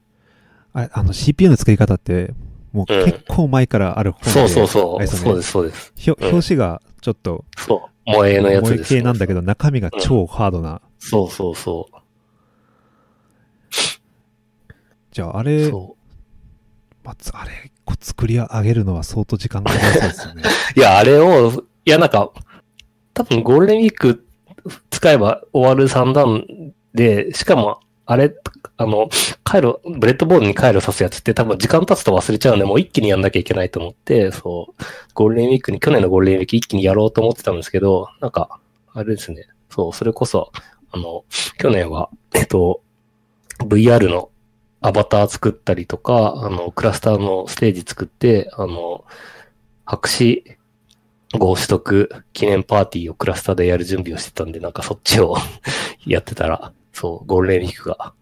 [0.71, 2.33] あれあの CPU の作り方って、
[2.71, 4.95] もううん結構前からある本で、そうそうそう。
[4.95, 5.91] あれですよねそうです、そうです。
[5.97, 8.09] ひょうん表紙がちょっと、そう。
[8.09, 10.79] 萌えのやつ萌えです、系なんだけど、中身が超ハードな。
[10.99, 11.89] そうそうそ
[15.11, 15.43] じゃあ、あう。
[15.43, 15.97] れ、そ
[17.03, 20.43] まあつあれ、こう作り上げるのは相当時間かかりそうですよね。
[20.77, 20.79] う。
[20.79, 21.51] いや、あれを、
[21.83, 22.31] いや、なんか、
[23.15, 24.25] 多分ゴールデンウィーク
[24.91, 26.45] 使えば終わる三段
[26.93, 28.35] で、しかも、あれ、
[28.77, 29.09] あの、
[29.43, 38.59] 回路、ブレッドボードに回路さすやつって多分時間経つと忘れちゃうんで、もう一気にやんなきゃいけないと思って、そう、ゴールデンウィークに、去年のゴールデンウィーク一気にやろうと思ってたんですけど、なんか、
[38.93, 40.51] あれですね、そう、それこそ、
[40.91, 41.23] あの、
[41.57, 42.81] 去年は、えっと、
[43.59, 44.29] VR の
[44.81, 49.05] アバター作ったりとか、あの、クラスターのステージ作って、あの、
[49.85, 50.57] 博士
[51.37, 55.37] 号取得記念パーティーをクラスターでやる準備をしてたんで、なんかそっちを
[56.05, 58.13] やってたら、そう、ゴールデンウィークが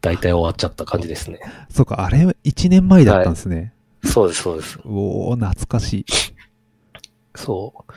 [0.00, 1.40] 大体終わっちゃった感じですね。
[1.70, 3.74] そうか、あれ1年前だったんですね。
[4.04, 4.78] そうです、そうです。
[4.84, 6.06] おお懐かしい。
[7.34, 7.92] そう。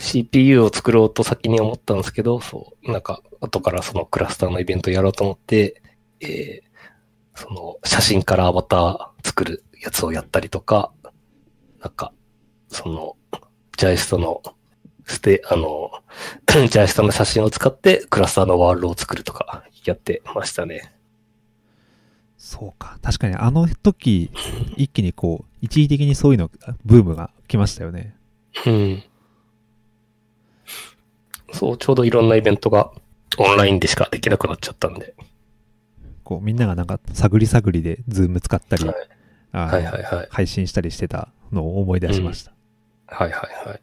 [0.00, 5.82] CPU を作ろうと先に思ったんですけど、そう、なんか、後からそのクラスターのイベントやろうと思って、
[6.20, 6.72] えー
[7.34, 10.92] その、写真からアバター作るやつをやったりとか、
[11.80, 12.12] なんか、
[12.68, 13.16] その、
[13.82, 14.44] JAIST の、
[15.06, 15.90] ステ、あの、
[16.46, 20.92] JAIST の写真を使ってクラスターのワールドを作るとかやってましたね。
[22.38, 23.00] そうか。
[23.02, 24.30] 確かにあの時、
[24.76, 26.48] 一気にこう、一時的にそういうの、
[26.84, 28.14] ブームが来ましたよね。
[28.66, 29.02] うん。
[31.52, 32.92] そう、ちょうどいろんなイベントが
[33.36, 35.16] オンラインでしかできなくなっちゃったんで。
[36.22, 38.96] こう、みんながなんか、探り探りで、ズーム使ったり、はい
[39.50, 40.28] はいはいはい。
[40.30, 42.52] 配信したりしてたのを思い出しました。
[43.12, 43.80] はいはいはい。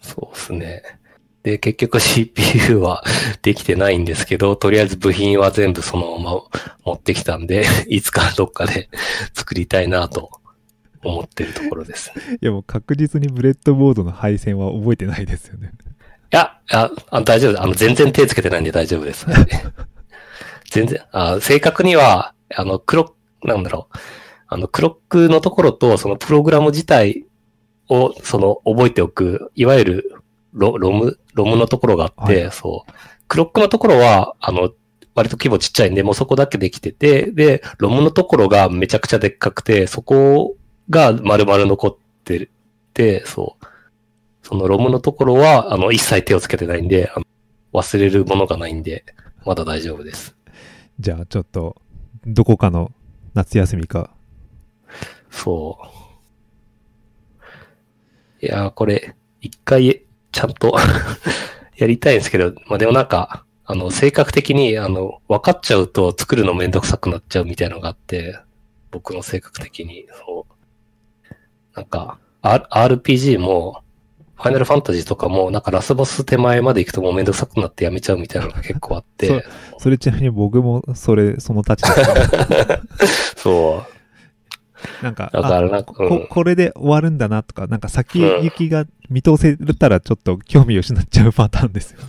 [0.00, 0.82] そうですね。
[1.42, 3.02] で、結局 CPU は
[3.42, 6.42] できてないんですけど、とりあえず部品は全部そのまま
[6.84, 8.88] 持ってきたんで、 いつかどっかで
[9.34, 10.30] 作りたいなと
[11.02, 12.38] 思ってるところですね。
[12.40, 15.72] いやもう確実にブレッドボードの配線は覚えてないですよね。
[16.32, 17.62] いや、ああ大丈夫です。
[17.62, 19.24] あの、全然手つけてないんで大丈夫です。
[19.26, 19.46] はい
[20.70, 23.96] 全然、あ正確には、あの、クロック、なんだろう。
[24.48, 27.24] あの、クロックのところと、そのプログラム自体
[27.88, 30.22] を、その、覚えておく、いわゆる
[30.52, 32.92] ロ、ロム、ロムのところがあって、はいそう。
[33.28, 34.70] クロックのところは、あの、
[35.14, 40.56] 割と規模ちっちゃいんで、もうそこだけできてて、で、ロムのところがめちゃくちゃでっかくて、そこ
[40.90, 42.50] が丸々残って
[42.94, 43.66] て、そう。
[44.42, 47.26] そのロムのところは、あの、一切手をつけてないんで、あの
[47.72, 49.04] 忘れるものがないんで、
[49.44, 50.36] まだ大丈夫です。
[51.00, 51.76] じゃあちょっと、
[52.26, 52.92] どこかの
[53.34, 54.10] 夏休みか。
[55.30, 56.07] そう。
[58.40, 60.76] いやー、これ、一回、ちゃんと
[61.76, 68.38] やりたいんですけど、まあ、でもなんか、あの、性格的に、あの、分かっちゃうと作るのめんどくさくなっちゃうみたいなのがあって、
[68.90, 71.34] 僕の性格的に、そう。
[71.74, 73.82] なんか、R、RPG も、
[74.36, 79.44] ファイナルファンタジーとかも、なんかラスボス手前まで行くともうめんどくさくなってやめちゃうみたいなのが結構あって、
[79.78, 82.80] それちなみに僕もそれ、その立ちだ
[83.36, 83.97] そう。
[85.02, 92.06] なんか、だかここれで終わるんだなとか、なんか先行きが見通せたらちょっと興味を失っちゃうパターンですよね。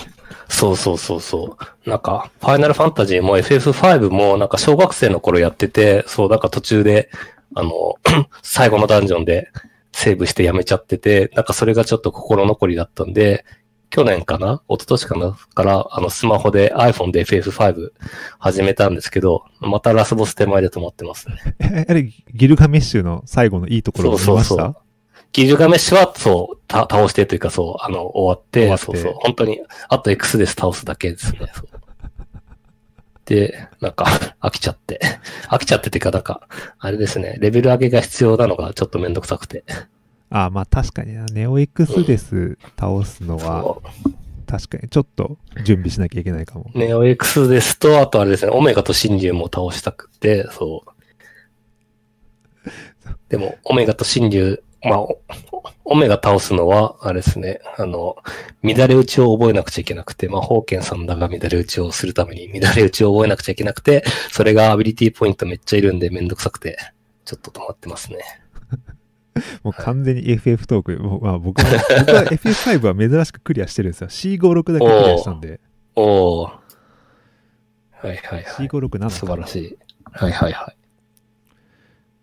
[0.50, 1.90] そうそうそうそう。
[1.90, 7.10] なんか、ファイナルファンタジーも FF5 もなんか小学生の頃やってて、そう、なんか途中で、
[7.56, 7.96] あの、
[8.42, 9.52] 最後のダンジョンで
[9.92, 13.46] セーブしてやめちゃってて、なんかそれがちょっと心残りだったんで、
[13.90, 14.62] 去年かな？
[14.70, 15.38] 一昨年かな？
[15.56, 17.92] から、あの、スマホで iPhone で FF5
[18.38, 21.56] 始めたんですけど、またラスボス手前で止まってますね。
[21.60, 24.76] え、あれ、ギルガメッシュの最後のいいところを見ました？
[25.32, 31.52] ギルガメッシュは、そう、た倒してというか、そう、あの、終わって、ってそうそう、本当に、あと X で倒すだけですね。
[31.54, 31.68] そう
[33.26, 34.06] で、なんか、
[34.42, 35.00] 飽きちゃって。
[35.50, 36.48] 飽きちゃってっていうか、なんか、
[36.80, 39.64] あれですね、レベル上げが必要なのがちょっとめんどくさくて。
[40.30, 43.82] あまあ確かにな、ネオ X です倒すのは、そ
[44.50, 46.72] 確かにちょっと準備しなきゃいけないかも。
[46.74, 46.78] う。
[46.78, 52.70] ネオ X ですと、あとあれですね、オメガとシンリュウも倒したくて、そう。
[53.30, 55.22] でも、オメガとシンリュウ、まあ、お
[55.86, 58.16] オメガ倒すのは、あれですね、あの、
[58.64, 66.78] 乱れ打ちを覚えなくちゃいけなくて、まあ、ホーケンさんだが乱れ打ちをするために乱れ打ちを覚えなくちゃいけなくて、それがアビリティポイントめっちゃいるんでめんどくさくて、
[67.26, 68.20] ちょっと止まってますね。
[69.64, 71.04] もう完全に FF トーク。
[71.04, 71.68] もうまあ、僕は、
[72.00, 74.08] 僕は FF5 は珍しくクリアしてるんですよ。
[74.08, 75.60] C56 だけクリアしたんで、
[75.96, 76.50] おー。
[76.50, 76.54] は
[78.04, 78.44] いはいはい。
[78.44, 79.78] C56 なの素かな晴らしい。
[80.12, 80.76] はいはいはい。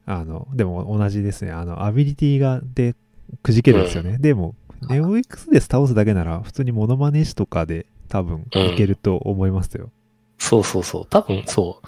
[0.07, 1.51] あの、でも同じですね。
[1.51, 2.95] あの、アビリティがで
[3.43, 4.19] くじけるんですよね。
[4.19, 4.55] でも、
[4.89, 9.91] ネオ X で倒すだけなら、普通にモノマネ師とかで多分いけると思いますよ。
[10.39, 11.07] そうそうそう。
[11.07, 11.87] 多分そう。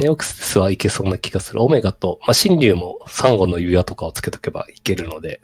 [0.00, 1.62] ネオクスはいけそうな気がする。
[1.62, 5.40] オメガと、まあ、新竜もサンゴの指輪とかをつけとけばいけるので、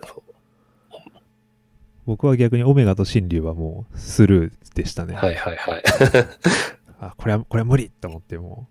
[2.06, 5.14] 僕は逆にオメガと神竜はもうスルーでしたね。
[5.14, 5.82] はいはいはい。
[7.00, 8.68] あ、これは、これは無理と思っても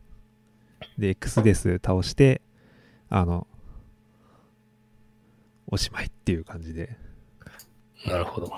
[0.98, 1.02] う。
[1.02, 2.42] で、X です倒して、
[3.10, 3.46] あの、
[5.68, 6.98] おしまいっていう感じで。
[8.08, 8.48] なるほど。
[8.48, 8.56] な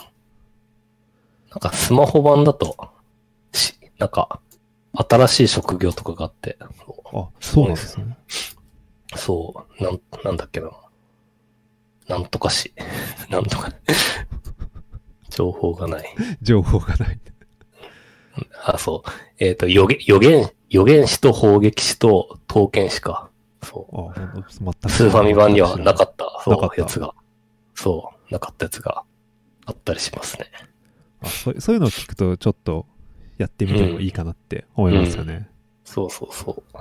[1.57, 2.91] んかスマホ版だと、
[3.51, 4.39] し、なんか、
[4.97, 8.17] 新しい職業とかがあって、そあ、そうなんですね。
[9.13, 10.71] う、そうなん、なんだっけな。
[12.07, 12.73] なんとかし、
[13.29, 13.71] なんとか、
[15.29, 16.15] 情報がない。
[16.41, 17.19] 情報がない。
[18.65, 19.09] あ、そう。
[19.39, 23.29] えっ、と、予言、予言、予言士と砲撃士と刀剣士か。
[23.63, 24.19] そう。
[24.19, 24.89] あ、全く。
[24.89, 27.13] スーファミ版にはなかった、そう、やつが。
[27.75, 29.03] そう、なかったやつが
[29.65, 30.49] あったりしますね。
[31.21, 32.85] あそうそういうのを聞くと、ちょっと
[33.37, 35.49] やってみてもいいかなって思いますよね。
[35.83, 36.77] そうそうそう。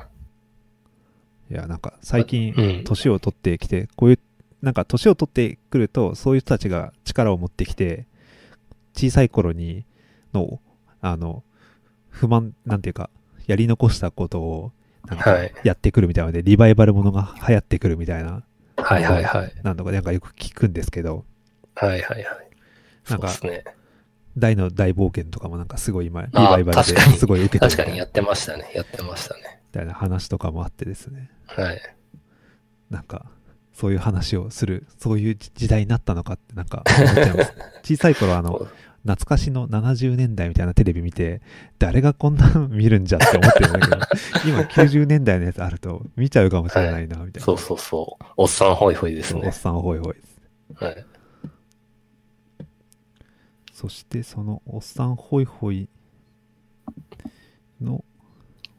[1.52, 4.18] いや、なんか最近うん、年を取ってきて、こういう、
[4.62, 8.06] なんか年を取ってくると、そういう人たちが力を持ってきて、
[8.94, 9.84] 小さい頃に
[10.34, 10.60] の、
[11.00, 11.44] あの、
[12.08, 13.10] 不満、なんていうか、
[13.46, 14.72] やり残したことを、
[15.06, 15.52] なんかはい。
[15.62, 18.42] やってくるみたいなので、リバイバルものが流行ってくるみたいな、
[18.76, 19.52] はいはいはい。
[19.62, 21.24] なんとかなんかよく聞くんですけど、
[21.76, 22.26] はいはいはい。
[23.08, 23.64] なんかね。
[24.36, 28.70] 大の大冒険とかもなんかすごい今、リあバイバルですごい受けて確かにやってましたね。
[28.74, 29.60] やってましたね。
[29.72, 31.30] みたいな話とかもあってですね。
[31.46, 31.80] はい。
[32.90, 33.26] なんか、
[33.72, 37.52] そういう話をする、そういう時代になったのかってなんか思っちゃいます。
[37.84, 38.66] 小さい頃あの、
[39.02, 41.40] 懐かしの70年代みたいなテレビ見て、
[41.78, 43.96] 誰がこんなの見るんじゃって思ってるんだけど、
[44.48, 47.44] 今90年代のやつあると見ちゃうかもしれないな、みたいな。
[47.44, 48.24] そうそうそう。
[48.36, 49.42] おっさんホイホイですね。
[49.44, 50.84] おっさんホイホイです。
[50.84, 51.06] はい。
[53.76, 55.90] そしてそのおっさんホイホイ
[57.78, 58.06] の、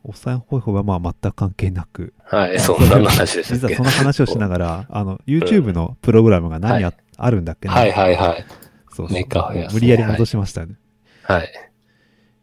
[0.04, 8.46] おっさんホイホイはまあ全く関係なく、はい、そう、何の話でし実はその話をしながら、あの、YouTube のプログラムが何あ,、はいあるんだっけなはいはいはい。
[8.92, 10.74] そうそう無理やり戻しましたね。
[11.22, 11.52] はい。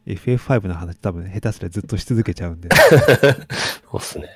[0.06, 2.68] FF5 の話多分下手すりゃずっとし続けちゃうんで。
[3.90, 4.28] そうっすね。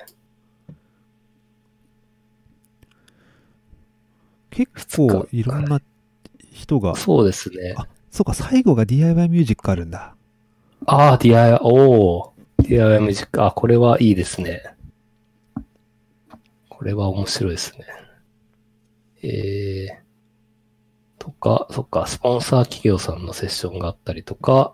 [4.49, 5.79] 結構いろんな
[6.51, 7.75] 人が、そうですね。
[7.77, 10.15] あ、そうか、最後が DIY ミュージックあるんだ。
[10.85, 13.43] ああ、DIY、おー DIY ミュージック。
[13.43, 14.63] あ、これはいいですね。
[16.69, 17.85] これは面白いですね。
[19.21, 24.73] えー、とか、そっか、スポンサー企業さんのセッションがあったりとか、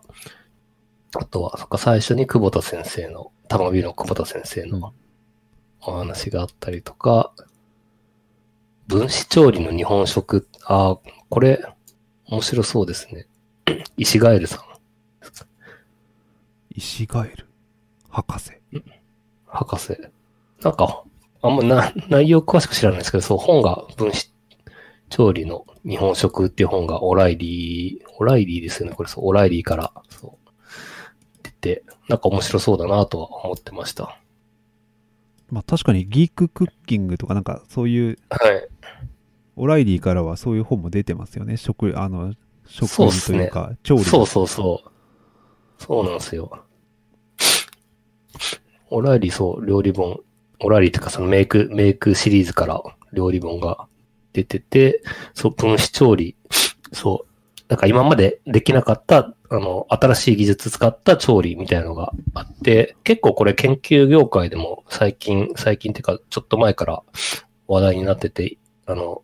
[1.17, 4.93] あとは、そっか、最初に久保田先生の、玉美の久保田先生の
[5.82, 7.34] お話があったりとか、
[8.88, 11.65] 分子調理の日本食、あーこれ、
[12.27, 13.27] 面白そうですね。
[13.97, 14.59] 石ガエルさん。
[16.71, 17.45] 石ガエル？
[18.09, 18.51] 博士？
[19.47, 19.97] 博士。
[20.61, 21.03] なんか、
[21.41, 24.31] あんまな、内容詳しく知らないですけど、そう、本が分子
[25.09, 28.95] 調理の日本食っていう本がオライリー、オライリーですよね。
[28.95, 30.53] これそう、オライリーから、そう、
[31.43, 34.19] 出て、なんか面白そうだなとは思ってました。
[35.51, 38.67] まあ確かにギーククッキングとかなんかそういう、はい。
[39.56, 41.58] オライリーからはそういう本も出てますよね。
[41.58, 42.34] 食、あの、
[42.68, 42.89] 食
[43.26, 44.04] というか、調理。
[44.04, 44.91] そうそうそう。
[45.78, 46.63] そうなんですよ。
[48.89, 50.20] オライリー、そう、料理本。
[50.60, 52.82] オライリーっていうか、そのメイク、メイクシリーズから
[53.13, 53.88] 料理本が
[54.34, 55.02] 出てて、
[55.34, 56.36] そう、分子調理。
[56.91, 57.36] そう。
[57.68, 67.04] なんか今までできなかった、あの、新しい技術使った調理みたいなのがあって、結構これ研究業界でも最近、最近っていうか、ちょっと前から
[67.68, 69.24] 話題になってて、あの、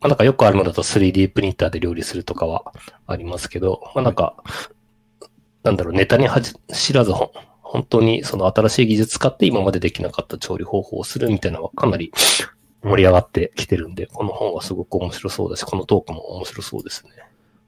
[0.00, 2.72] まあ、なんかよくあるのだと 3D プリンターで料理するとかは
[3.06, 4.36] ありますけど、まあ、なんか、
[5.64, 6.28] なんだろう、ネタに
[6.72, 7.12] 知らず
[7.68, 12.12] 本当にその新しい技術使って今までできなかった調理方法をするみたいなのはかなり
[12.82, 17.10] 盛り上がってきてるんで、この本はすごく面白そうだし、このトークも面白そうですね。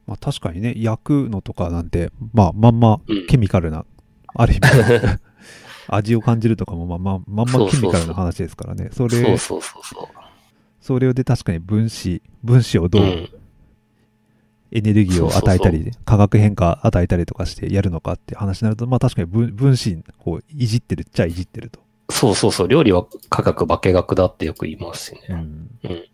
[0.07, 3.85] まあ確かにね、焼くのとかなんて、まあまんまうんケミカルな、
[4.35, 5.19] ある意味、
[5.88, 8.88] 味を感じるとかもまあまあまんまケミカルな話ですからね。
[8.93, 10.30] それ、そうそうそうそう。
[10.81, 13.29] それで確かに分子、分子をどううん。
[14.73, 21.81] エネルギーを与えたり、化学変化与えたりとかしてやるのかって話になると、まあ確かに分分子をいじってるっちゃいじってると。
[22.09, 22.69] そうそうそう。
[22.69, 25.21] 料理は科学化学だってよく言いますしね。
[25.29, 25.71] うん。
[25.85, 26.05] うん。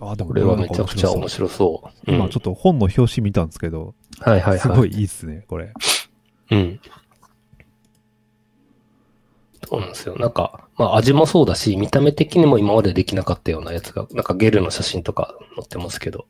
[0.00, 2.10] あ、でもこれはめちゃくちゃ面白白そう。
[2.10, 4.58] 今ちょっと本の表紙見たんですけど、と、はいはいはい。
[4.60, 5.72] すごいいいっすね、これ。
[6.52, 6.80] うん。
[9.68, 10.16] そうなんですよ。
[10.16, 16.24] なんか、まあ味もそうだし、見た目的にも今までできなかったようなやつが、なんかゲルの写真とか載ってますけど、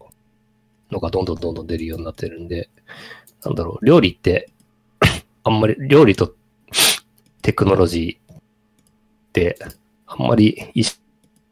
[0.90, 2.68] のがどんどんどんどん出るようになってるんで、
[3.44, 4.50] なんだろう、料理って、
[5.44, 6.34] あんまり、料理と
[7.42, 8.40] テクノロジーっ
[9.32, 9.56] て、
[10.06, 10.84] あんまりいい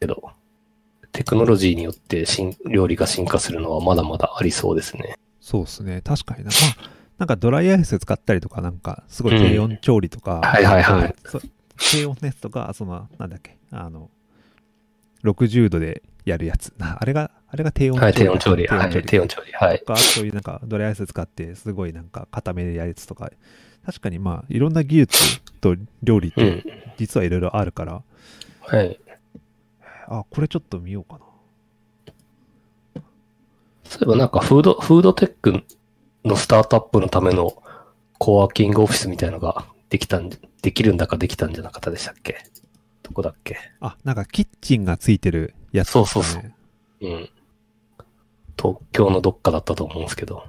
[0.00, 0.30] けど、
[1.12, 5.16] テクノロジーによって新料理が進化するのはまだまだありそうですね。
[5.40, 6.00] そうっすね。
[6.02, 6.50] 確かにな。
[6.50, 11.42] まあ、なんかドライアイス使ったりとか、なんか、すごい低温調理とか、はいはいはいそう
[11.78, 14.10] 低温のやつとか、その、なんだっけ、あの、
[15.24, 16.72] 60度でやるやつ。
[16.78, 18.04] なあれが、あれが低温調理。
[18.04, 18.66] はい、低温調理。
[18.66, 19.52] はい、低温調理。
[19.52, 19.84] はいと。
[19.86, 23.30] か、そういうなんかドライアイス使って、すごいなんか固めでやるやつとか、
[23.84, 26.64] 確かにまあ、いろんな技術と料理ってうん。
[26.96, 28.02] 実はいろいろあるから、
[28.60, 28.98] はい。
[30.08, 31.20] あ、これちょっと見ようかな。
[33.84, 35.62] そういえばなんかフード、フードテック
[36.24, 37.62] のスタートアップのための
[38.18, 40.30] コワーキングオフィスみたいのができたん、
[40.62, 42.38] できるんだかできたんじゃなかったでしたっけ？
[43.02, 43.56] どこだっけ？
[43.80, 46.52] あ、なんかキッチンがついてるやつ、ね、そうそうそう。
[47.02, 47.30] うん。
[48.58, 50.44] 東京のどっかだったと思うんですけど。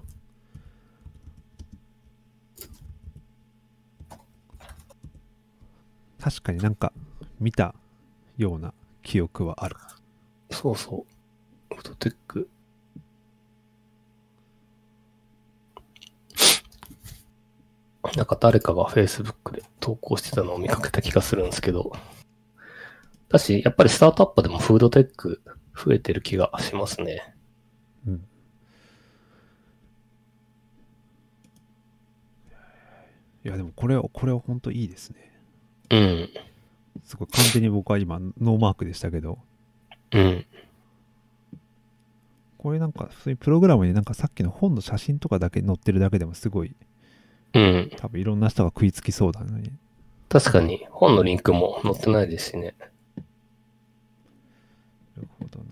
[6.19, 6.91] 確かになんか
[7.39, 7.75] 見た
[8.37, 8.73] ような
[9.03, 9.75] 記憶はある。
[10.51, 11.05] そうそ
[11.69, 11.75] う。
[11.75, 12.49] フォトテック。
[18.15, 21.91] なんか誰かが Facebook で投稿してたのを見かけた気がするんですけど。
[23.29, 25.41] だし、やっぱりスタートアップでもフードテック
[25.75, 27.35] 増えてる気がしますね。
[28.07, 28.27] うん。
[33.43, 35.31] いやでもこれは、これは本当いいですね。
[35.91, 36.29] うん。
[37.03, 39.39] すごい完全に僕は今ノーマークでしたけど、
[40.11, 40.45] うん。
[42.57, 46.75] これなんか普通にプログラムになんかさっきの本の写真とかだけ載ってるだけでもすごい
[47.57, 47.91] うん。
[47.97, 49.71] 多分いろんな人が食いつきそうだのに。
[50.29, 52.75] 確かに本のリンクも載ってないですしね。
[55.15, 55.65] なるほどな。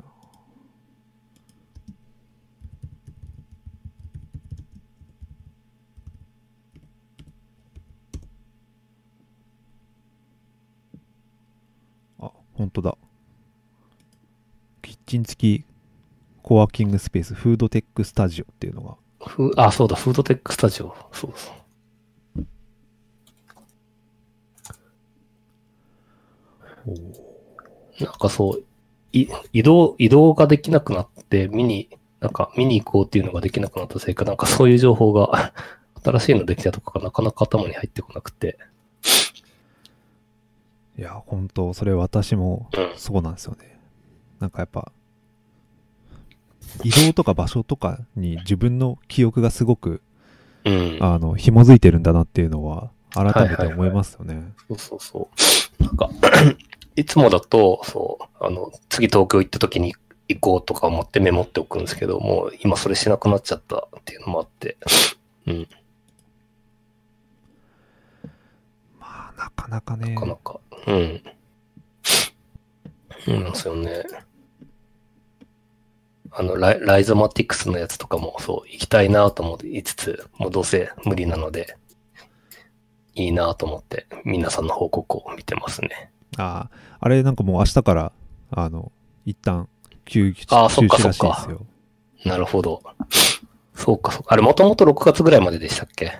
[12.21, 12.97] あ、本当だ。
[14.81, 15.65] キッチン付き
[16.41, 18.95] コワーキングスペースフードテックスタジオっていうのが。
[19.27, 20.95] ふあ、そうだ、フードテックスタジオ。
[21.11, 21.64] そうそう。
[27.99, 28.63] なんかそう、
[29.13, 35.53] い移動、移動ができなくなって、見に、なんか見に行こうっていうのができなくなったせいか、なんかそういう情報が、
[36.03, 38.59] 新しいのできたとかがなかなか頭に入ってこなくて。
[40.97, 42.91] いや、本当それ私もうん。
[42.97, 43.79] そうなんですよね。
[44.39, 44.91] なんかやっぱ、
[46.83, 50.01] 移動とか場所とかに自分の記憶がすごく、
[50.65, 50.97] うん。
[50.99, 54.53] あの、紐づいてるんだなっていうのは、改めて思いますよね。
[54.67, 55.29] そうそうそ
[55.79, 55.83] う。
[55.83, 56.09] なんか、
[56.95, 59.95] いつもだと、そう、あの、次東京行った時に
[60.27, 64.77] 行こうとか思ってメモっておくんですけど、もう今それしなくなっちゃったっていうのもあって。
[65.47, 65.67] うん。
[68.99, 70.59] まあ、なかなかねなか、なか。
[70.87, 71.21] うん。
[73.25, 74.03] そうなんですよね。
[76.37, 81.77] あのライ、ライゾマティクスのやつとかも、そう、行きたいなと思いつつ、もうどうせ無理なので、
[83.15, 86.11] いいなと思って、皆さんの報告を見てますね。
[86.37, 86.69] ああ、
[86.99, 88.11] あれなんかもう明日から、
[88.51, 88.91] あの、
[89.25, 89.67] 一旦
[90.05, 91.65] 休休あーそっか止らしいそっかですよ。
[92.25, 92.81] なるほど。
[93.73, 94.33] そうか、そうか。
[94.33, 96.19] あれ、もともと6月ぐらいまででしたっけ？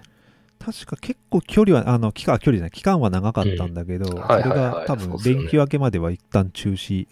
[0.60, 7.08] 確か結構距離は、あの、期間、距離じゃない、期間は長かったんだけど、んはいはいはいそれが多分連休明けまでは一旦中止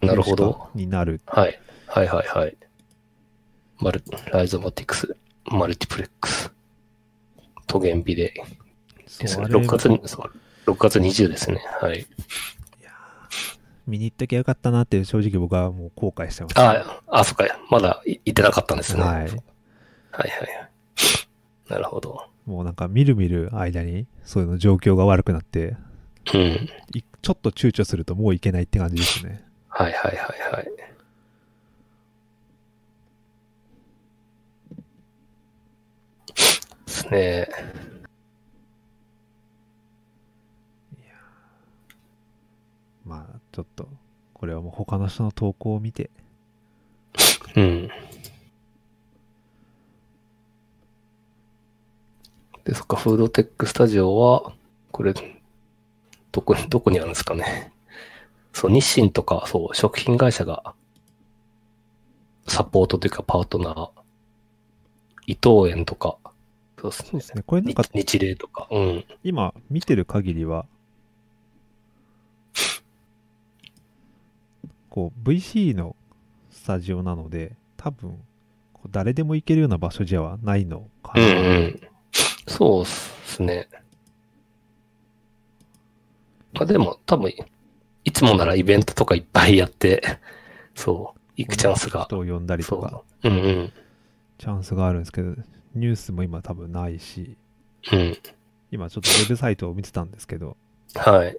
[0.00, 0.68] なるほど。
[0.74, 1.20] になる。
[1.26, 1.60] はい。
[1.86, 2.56] はいはいはい。
[3.78, 6.50] マル、ライゾマティクス、マルティプレックス、
[7.66, 8.32] トゲンビレ
[8.98, 9.28] ですね。
[9.28, 10.32] そうあれ6月に、そう、
[10.66, 11.62] 6月20ですね。
[11.80, 12.06] はい。
[13.86, 16.58] 見に行っときゃよかったなって正直僕はもう後悔してます。
[16.58, 17.44] あ、あ、そっか。
[17.68, 19.02] まだい行ってなかったんですね。
[19.02, 19.12] はい。
[19.12, 19.22] はい。
[19.22, 20.72] はいはい
[21.68, 22.28] なるほど。
[22.44, 25.76] もうなんかみるみる間に、そういうの状況が悪くなって、
[26.34, 26.68] うん。
[26.94, 29.44] いちょっと躊躇するともういけないって感じですね。
[29.68, 30.64] はいはいはいはい。
[36.84, 37.48] ですね。
[43.04, 43.88] まあ、ちょっと、
[44.32, 46.10] これはもう他の人の投稿を見て、
[47.54, 47.88] うん。
[52.64, 54.52] で、そっか、フードテックスタジオは、
[54.90, 55.14] これ、
[56.32, 57.72] どこに、どこにあるんですかね。
[58.52, 60.74] そう、日清とか、そう、食品会社が、
[62.46, 63.90] サポートというかパートナー、
[65.26, 66.16] 伊藤園とか、
[66.78, 67.40] そうですね。
[67.40, 69.04] ねこれなんか日日例とか、うん。
[69.22, 70.66] 今見てる限りは、
[74.92, 75.96] こう VC の
[76.50, 78.18] スタジオなので、多分、
[78.90, 81.24] 誰でも行けるような場所じゃないのかな。
[81.24, 81.80] うんうん。
[82.46, 83.68] そうですね。
[86.60, 87.32] あでも、多分、
[88.04, 90.02] いつもならイベントとかいっぱいやって、
[90.74, 92.04] そう、行くチャンスが。
[92.04, 93.02] 人を呼んだりとか。
[93.24, 93.72] うんうん。
[94.36, 95.34] チャンスがあるんですけど、
[95.74, 97.38] ニュースも今多分ないし、
[97.90, 98.18] うん。
[98.70, 100.58] 今ちょっとウェブサイトを見てたんですけど、
[100.96, 101.38] はい。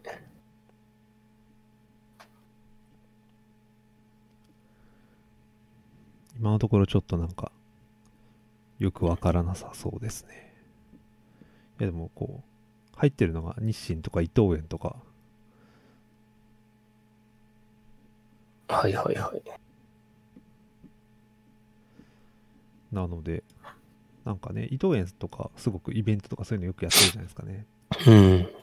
[6.43, 7.53] 今のところちょっとなんか、
[8.77, 10.53] よくわからなさそうですね。
[11.79, 14.97] いやでもこう、入ってるのが日清とか伊藤園とか、
[18.67, 19.41] はいはいはい。
[22.93, 23.45] なので、
[24.25, 27.65] なんかね、伊藤園とか、すごくイベントとかそういうのよくやってるじゃないですかね。
[28.05, 28.62] うん。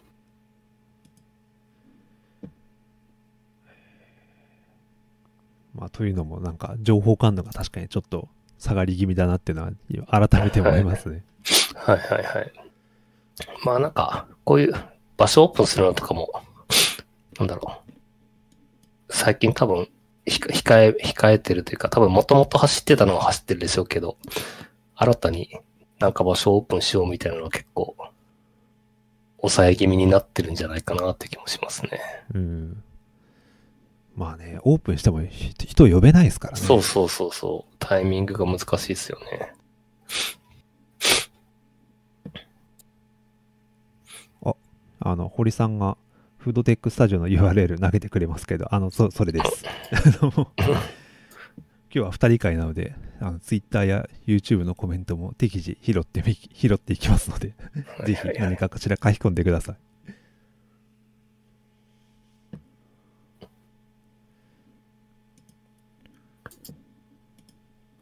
[5.81, 8.29] まあ、というのも、なんか、情報感度が確かにちょっと
[8.59, 11.25] 下がり気味だなっていうのは、改めて思いますね。
[11.75, 12.53] はいはいはい。
[13.65, 14.75] まあなんか、こういう
[15.17, 16.31] 場所オープンするのとかも、
[17.39, 17.93] なんだろう。
[19.09, 19.89] 最近多分、
[20.27, 20.51] 控
[20.83, 24.19] え、控えてるというか、多分もともと走ってたのは走ってるでしょうけど、
[24.97, 25.49] 新たに
[25.99, 27.97] なんか場所をオープンしようみたいなのは結構、
[29.41, 32.03] 抑え気味になってるんじゃないかなって気もしますね。
[32.35, 32.83] うん。
[34.15, 36.61] まあね、オープンしてもひ人呼べないですからね。
[36.61, 37.77] そうそうそうそう。
[37.79, 39.53] タイミングが難しいですよね。
[45.01, 45.97] あの、堀さんが、
[46.37, 49.65] フードテックスタジオの URL 投げてくれますけど、あの、そ、それです。
[50.21, 50.45] 今
[51.91, 57.55] 日は二人会なので、あの、Twitter や YouTube のコメントも適時拾ってみ、拾っていきますので、
[58.07, 59.90] ぜひ何かこちら書き込んでください。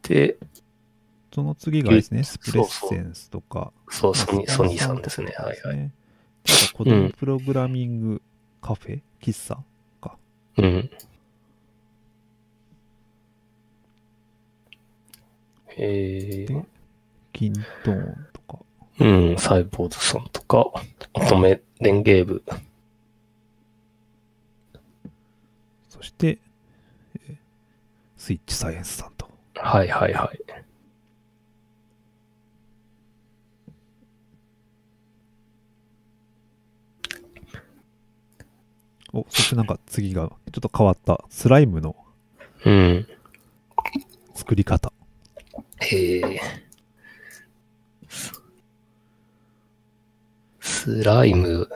[0.09, 0.39] で、
[1.35, 5.35] その次がですね、えスプレッセンスとか、そう、ソニー、ソニーさんですね。
[5.37, 5.91] はいはい。
[6.73, 8.23] 子供プログラミング
[8.63, 9.59] カフェ、喫茶
[10.01, 10.17] か。
[10.57, 10.91] うん。
[15.77, 16.67] えーで、
[17.35, 17.53] キン
[17.85, 18.59] トーンとか。
[19.01, 20.65] うん、サイボーズさんとか、
[21.13, 22.43] 乙女電芸部。
[25.91, 26.39] そして、
[27.29, 27.37] えー
[28.17, 29.18] スイッチサイエンスさんと。
[29.61, 30.39] はいはいはい。
[39.13, 41.97] お、そしてなんか次が、ちょっと変わった、スライムの
[42.65, 43.07] うん。
[44.35, 44.93] 作り方。
[45.81, 46.41] へえ。
[50.61, 51.69] スライム、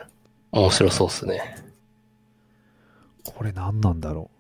[0.53, 1.57] 面白そうっすね。
[3.25, 4.31] これ何なんだろ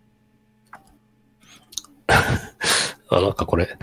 [3.19, 3.77] あ、なんかこれ、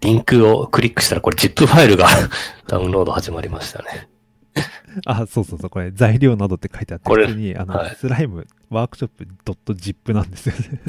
[0.00, 2.06] リンクをクリックしたらこれ ZIP ファイルが
[2.68, 4.08] ダウンロード始まりましたね。
[4.56, 5.00] う。
[5.04, 9.10] あ、そうそうそう、これ材料などって書いてあって、これ普通に、あの、はいスライムワークショッ
[9.44, 10.80] プ .zip なんですよね。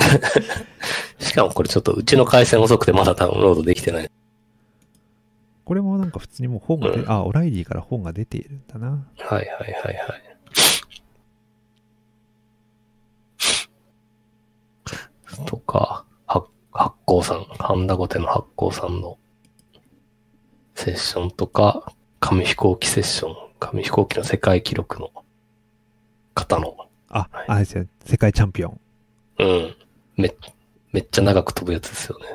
[1.20, 4.10] しかもこれちょっとうちの回線遅くてまだダウンロードできてない。
[5.66, 8.88] これもなんか普通にもう本が出、うんあ、オライリーから本が出ているんだな。
[8.90, 8.96] は
[9.32, 9.48] いはいはい
[9.84, 10.28] はい。
[15.46, 16.06] とか、は
[16.78, 19.18] 発行さん、ハンダゴテの発行さんの
[20.76, 25.12] セッションとか、紙飛行機セッション、紙飛行機の世界記録の
[26.36, 26.78] 方の、
[27.10, 28.80] あ、はいあれですよ、世界チャンピオン。
[29.40, 29.76] うん、
[30.18, 30.36] め、
[30.92, 32.26] めっちゃ長く飛ぶやつですよね。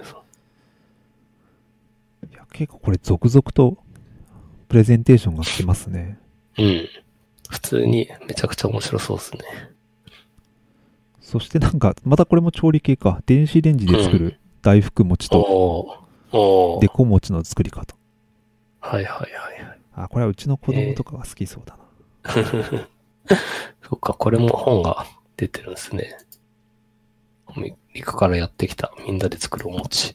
[2.33, 3.79] いや、結構これ続々と
[4.69, 6.19] プレゼンテーションが来てますね。
[6.59, 6.89] うん。
[7.49, 9.41] 普通にめちゃくちゃ面白そうですね。
[11.33, 13.23] そしてなんか、またこれも調理系か。
[13.25, 16.81] 電子レンジで作る大福餅とおー、おー。
[16.83, 17.97] デコ餅の作り方。
[18.81, 19.79] はいはいはいはい。
[19.95, 21.79] あ、これはうちの子供とかが好きそうだ
[22.23, 22.35] な。
[23.89, 25.07] そっか、これも本が
[25.39, 26.19] 出てるんですね。
[27.47, 30.15] アメリカからやってきたみんなで作るお餅。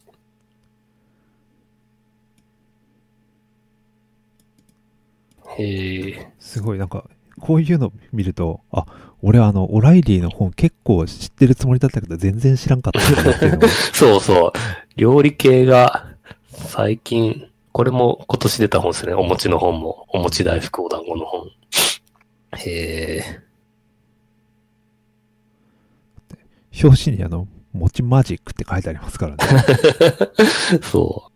[5.57, 7.09] へえ、すごい、なんか、
[7.39, 8.85] こういうの見ると、あ、
[9.23, 13.59] 俺あの、オライリーの本結構知ってるつもりだったけど、全然知らんかったなっ
[13.93, 14.51] そうそう。
[14.95, 16.07] 料理系が
[16.51, 19.13] 最近、これも今年出た本ですね。
[19.13, 20.05] お餅の本も。
[20.09, 21.47] お餅大福お団子の本。
[22.57, 23.41] へえ。
[26.83, 29.37] 表紙にあの、餅マジックって書いてありますからね。
[30.83, 31.31] そ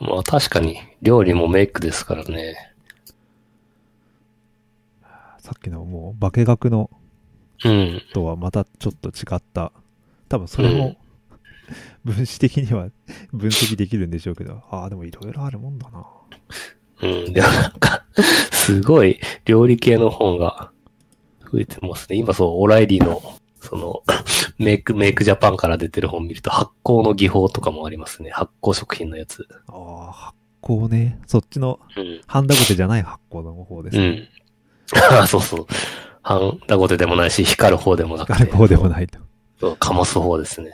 [0.00, 0.04] う。
[0.04, 2.69] まあ確かに料理もメイクですからね。
[5.50, 6.90] さっきのもう、化学の
[7.64, 8.02] うん。
[8.14, 9.72] とはまたちょっと違った。
[10.28, 10.96] 多分それも、
[12.04, 12.88] 分子的には
[13.34, 16.06] 分析できるんでしょうけど、ああ、でもいろいろあるもんだな。
[17.02, 17.32] うん。
[17.32, 18.04] でもなんか、
[18.52, 20.70] すごい料理系の本が
[21.52, 22.16] 増えてますね。
[22.16, 23.20] 今そう、オライリーの、
[23.58, 24.04] その、
[24.58, 28.30] メイク、メイクジャパンから出てる本見ると発酵の技法とかもありますね。
[28.30, 29.48] 発酵食品のやつ。
[29.66, 31.18] ああ、発酵ね。
[31.26, 32.20] そっちの、うん。
[32.28, 34.28] ハンダゴテじゃない発酵の方ですね。
[34.94, 35.18] うん。
[35.18, 35.66] あそうそう。
[36.22, 38.32] ハンダゴテでもないし、光る方でもなくて。
[38.34, 39.18] 光る方でもないと。
[39.58, 40.72] そう、かます方ですね。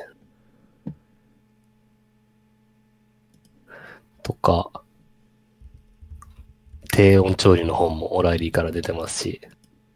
[4.23, 4.71] とか、
[6.91, 9.41] 低温調理の本もオライリーから出てますし、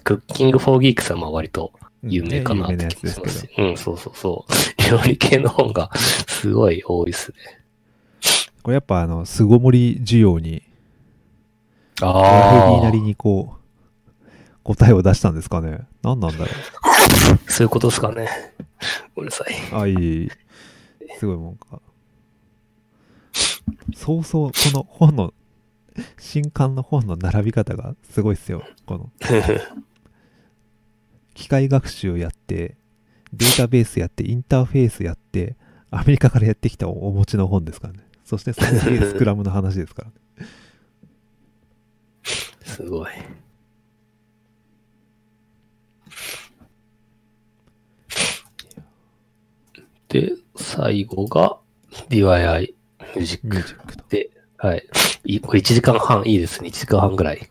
[0.05, 3.71] クッキングフォーギークさんは割と有名かなって気がしますですけどし。。
[3.71, 4.91] うん、そうそうそう。
[4.91, 7.37] 料理系の本がすごい多いですね。
[8.63, 10.63] これやっぱあの、巣ごもり需要に、
[12.03, 13.60] あーなりにこう、
[14.65, 15.81] 答えを出したんですかね？
[16.03, 18.29] 何なんだろあ、そういうことですかね。
[19.17, 19.55] うるさい。
[19.73, 19.77] う。
[19.77, 20.31] あ、いい。
[21.19, 21.81] すごいもんか。
[23.95, 25.35] そうそう、この本の、
[26.19, 28.63] 新刊の本の並び方がすごいっすよ。
[28.87, 29.11] この、
[31.35, 32.77] 機械学習やって、
[33.33, 35.57] データベースやって、インターフェースやって、
[35.91, 38.01] アメリカからやってきたおお持ちの本ですからね。
[38.25, 40.09] そしてそれだけスクラムの話ですから
[40.45, 40.49] ね。
[42.65, 43.09] すごい。
[50.11, 51.59] で、最後が
[52.09, 53.97] DIY ミュージック。
[54.11, 54.87] で、はい。
[55.25, 56.69] いこれ1時間半いいですね。
[56.69, 57.51] 1時間半ぐらい。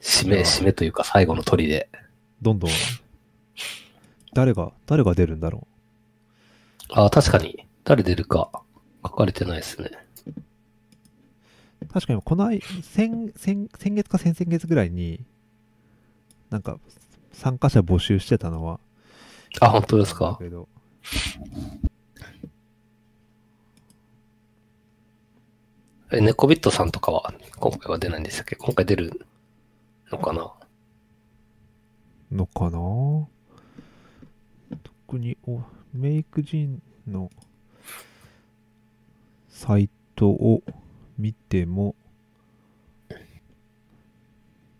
[0.00, 1.88] 締め、締めというか最後の鳥で。
[2.40, 2.70] どんどん、
[4.32, 5.68] 誰が、誰が出るんだろ
[6.90, 8.50] ああ、確かに、誰出るか
[9.04, 9.90] 書かれてないですね。
[11.82, 11.86] う。
[11.86, 15.20] 確かに、この間、先、先、先月か先々月ぐらいに、
[16.50, 16.78] なんか、
[17.32, 18.80] 参加者募集してたのは、
[19.60, 20.32] あ、本当ですか？
[20.32, 20.68] だけど、
[26.14, 28.54] え、ネコビットさんとかは今回は出ないんでしたっけ？
[28.56, 29.26] 今回出る
[30.10, 30.52] のかな？
[32.30, 32.78] のかな？
[34.82, 35.62] 特に、お、
[35.94, 37.30] メイクジンの
[39.48, 40.62] サイトを
[41.18, 41.94] 見ても、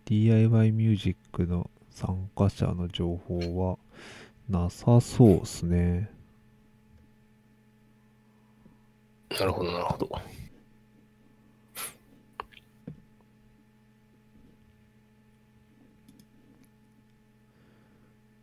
[0.05, 3.77] DIY ミュージックの参加者の情報は
[4.49, 6.09] なさそうですね。
[9.31, 10.09] なるほど、なるほど。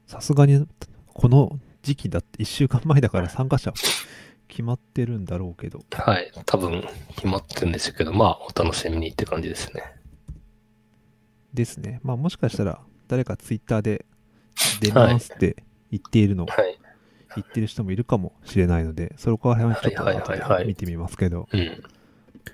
[0.06, 0.66] さすがに、
[1.06, 3.72] この時期だって1週間前だから参加者
[4.48, 6.32] 決まってるんだろうけど、はい。
[6.46, 6.82] 多分、
[7.14, 10.00] 決まってるんですけど、まあ、お楽しみにって感じですね。
[11.54, 12.00] ですね。
[12.02, 14.04] まあもしかしたら誰かツイッターで
[14.80, 15.56] 出ますって
[15.90, 16.78] 言っているの、はい。
[17.36, 21.82] 言ってる人もいるかもしれないので、それから辺はちょっと見てみますけど、うん。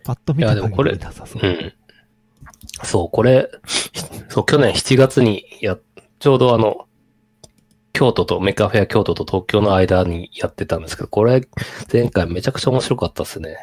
[0.04, 1.48] パッと見たいやでもこれ限りなさそうう。
[1.48, 1.72] ん。
[2.84, 3.50] そう、これ、
[4.28, 5.78] そう、去年7月にや、
[6.18, 6.86] ちょうどあの、
[7.92, 11.48] 京都と、メカフェア京都と東京の間にやってたんですけど、これ、
[11.90, 13.56] 前回めちゃくちゃ面白かったですね。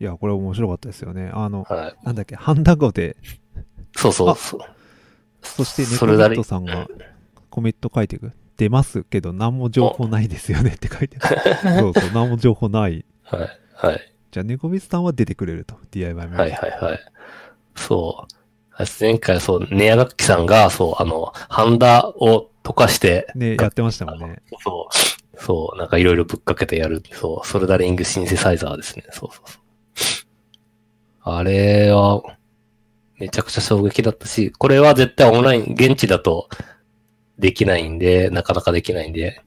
[0.00, 1.30] いや、これ面白かったですよね。
[1.32, 1.96] あの、はい。
[2.04, 3.16] なんだっけ、ハンダゴで、
[3.96, 4.60] そうそうそう。
[5.42, 6.86] そしてネそれットさんが
[7.48, 8.32] コメント書いてく。
[8.60, 11.78] 出ますけど何も情報ないですよねって書いてある。
[11.78, 13.06] そうそう、何も情報ない。
[13.22, 13.48] はい。
[13.74, 14.12] はい。
[14.30, 15.76] じゃあ、ネコミットさんは出てくれると。
[15.90, 17.00] DIY ミューはいはいはい。
[17.74, 18.34] そう。
[18.76, 24.42] あ前回そう、ネア楽器さんが、そう、あの、ハンダを溶かして、ね、やってましたもんね。
[24.62, 27.02] そう、そう、なんかいろいろぶっかけてやる。
[27.12, 29.06] そう、ソルダリングシンセサイザーですね。
[29.10, 29.62] そうそうそう。
[31.22, 32.22] あれは、
[33.18, 36.50] めちゃくちゃ衝撃だったし、これは絶対オンライン、現地だと
[37.40, 39.42] できないんで、なかなかできないんで、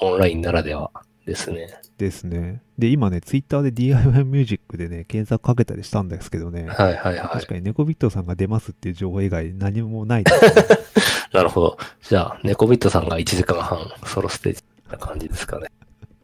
[0.00, 0.90] オンラインならでは
[1.24, 1.68] ですね。
[1.96, 2.60] ですね。
[2.76, 7.46] で、今ね、ツイッターで DIY ミュージックでね、検索かけたりしたんですけどね、はいはいはい確。
[7.46, 10.32] かにネコビットさんが出ますっていう情報以外何もないね。
[11.32, 11.78] なるほど。
[12.02, 15.68] じゃあ、ネコビットさんが1時間半ソロステージな感じですかね。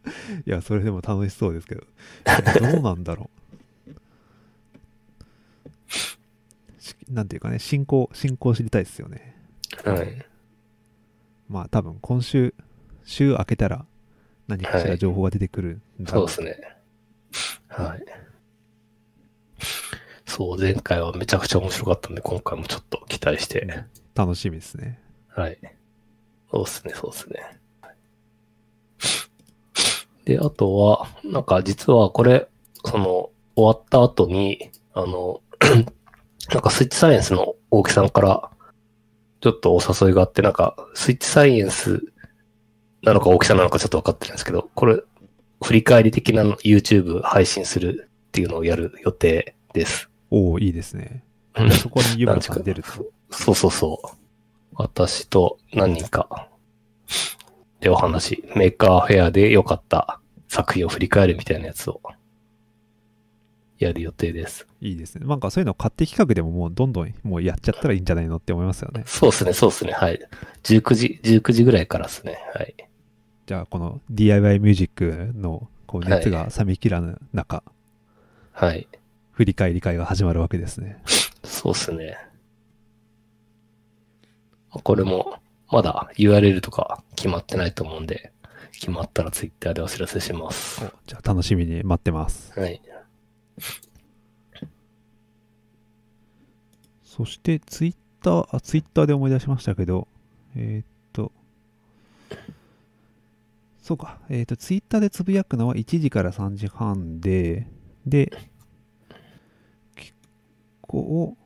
[0.44, 1.82] いや、それでも楽しそうですけど。
[2.60, 3.30] どうなんだろ
[3.86, 3.90] う。
[6.82, 9.36] しなんていうかね、進行、進行知りたいですよね。
[9.84, 10.26] はい。
[11.48, 12.54] まあ多分今週、
[13.04, 13.86] 週明けたら
[14.48, 16.76] 何かしら情報が出てくるんだろそうですね。
[17.68, 18.04] はい。
[20.26, 23.84] そう、前回はめちゃくちゃ面白かったんで、今回もちょっと期待して。
[24.14, 25.00] 楽しみですね。
[25.28, 25.58] はい。
[26.50, 27.40] そうですね、そうですね。
[30.24, 32.48] で、あとは、なんか実はこれ、
[32.84, 35.40] その、終わった後に、あの、
[36.52, 38.50] なんかスイッチサイエンスの大木さんから、
[39.40, 42.02] ちょっとお誘いがあって、なんか、スイッチサイエンス
[43.02, 45.00] なのか大きさなのかちょっと分かってるんですけど、これ、
[45.62, 50.10] 振り返り的なの YouTube 配信するっていうのをやる予定です。
[50.30, 51.22] おおいいですね。
[51.56, 53.06] うんそこにユムさん出ると。
[53.30, 54.08] そうそうそう。
[54.74, 56.48] 私と何人か
[57.80, 62.00] でお話、メーカーフェアで良かった作品を振り返るみたいなやつを
[63.78, 64.66] やる予定です。
[64.80, 65.26] いいですね。
[65.26, 69.02] なんかそういうの買って企画でももうどんどんもうやっちゃったらいいんじゃないのって思いますよね。
[69.06, 69.92] そうですね、そうですね。
[69.92, 70.20] はい。
[70.62, 72.38] 19時、19時ぐらいからですね。
[72.54, 72.74] はい。
[73.46, 77.62] じゃあこの DIY ミュージックのこう熱が冷めきらぬ中、
[78.52, 78.88] はい。
[79.32, 81.02] 振り返り会が始まるわけですね。
[81.44, 82.16] そうですね。
[84.70, 85.38] これも、
[85.70, 88.32] まだ URL とか決まってないと思うんで、
[88.72, 90.80] 決まったら Twitter でお知らせします。
[91.06, 92.58] じゃあ楽しみに待ってます。
[92.58, 92.80] はい。
[97.04, 100.06] そしてツイッター、あ、ツイッターで思い出しましたけど、
[100.54, 101.32] えー、っと、
[103.82, 107.66] そうか、えー、っと、ツイッターでつぶやくのは1時から3時半で、
[108.04, 108.30] で、
[109.94, 110.12] 結
[110.82, 111.36] 構、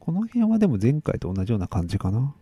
[0.00, 2.34] この辺はでも前回と同じような感じかな。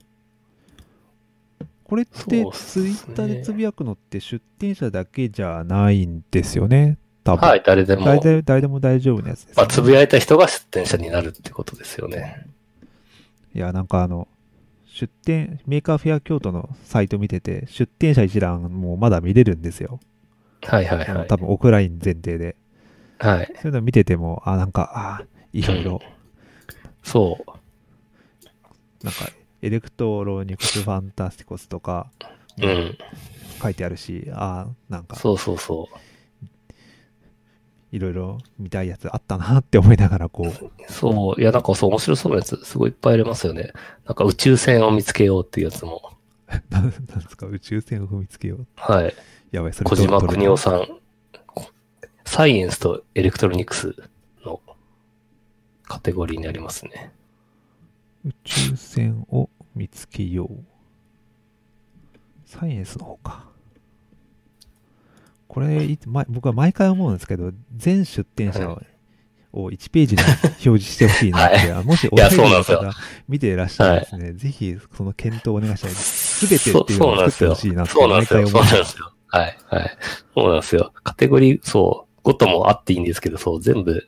[1.85, 6.99] これってツイッターでつぶやくのって出店者だけじゃないんですよね。
[7.27, 7.49] 多分。
[7.49, 8.05] はい、誰でも。
[8.05, 9.55] 誰で誰でも大丈夫なやつです、ね。
[9.57, 12.47] まあ、つぶやいた人が出店者になるってことですよね。
[13.53, 14.29] いや、なんかあの、
[14.87, 19.99] 出店、 Maker Faire 京都のサイト見てて、出店者一覧もまだ見れるんですよ。
[20.63, 21.27] はいはいはい。
[21.27, 22.55] 多分オフライン前提で。
[23.19, 23.47] はい。
[23.57, 26.01] そういうの見てても、あ、なんか、あ、いろいろ、
[27.03, 29.05] そう。
[29.05, 29.29] なんか、
[29.63, 32.11] エレクトロニクスファンタスティコスとか
[32.63, 32.97] うん。
[33.61, 35.97] 書いてあるし、あ、なんか、そうそうそう。
[37.97, 41.41] いろいろ見たいやつあったなって思いながら、こう、そう。
[41.41, 43.73] いや、なんかそう、面白そうなやつ、すごいいっぱいありますよね。
[44.05, 46.03] なんか宇宙船を見つけようっていうやつも。
[46.69, 46.97] なんで
[47.29, 48.67] すか、宇宙船を見つけよう。
[48.77, 49.15] はい。
[49.51, 50.87] やばい、それ小島邦夫さん。
[52.27, 53.95] サイエンスとエレクトロニクス
[54.45, 54.61] の
[55.85, 57.13] カテゴリーにありますね。
[58.27, 60.65] 宇宙船を見つけよう。
[62.45, 63.56] サイエンスの方か。
[65.49, 68.83] これ、いま、僕は毎回思うんですけど、全出展者を
[69.57, 72.91] を1ページに表示してほしいなって、あもしおいや便りのそうなんですよ方
[73.29, 76.47] 見ていらっしゃるんですね、ぜひその検討をお願いしたいです。
[76.47, 77.31] すべてっていうのを。
[77.31, 78.41] 作ってほしいなってそうなんですよ。
[78.41, 79.13] 毎回思そうなんですよ。
[79.29, 79.99] はい、はい。
[80.35, 80.93] そうなんですよ。
[81.03, 84.07] カテゴリー、そう、ごともあっていいんですけど、そう、全部、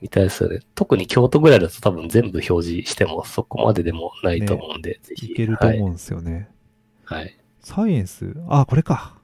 [0.00, 0.60] みたいですよね。
[0.74, 5.26] 特に京都ぐらいだと多分全部表示してもそこまででもないと思うんで、ぜひ。
[5.26, 6.48] いけると思うんですよね。
[7.04, 7.18] はい。
[7.20, 7.36] はい。
[7.60, 9.19] サイエンス、あ、これか。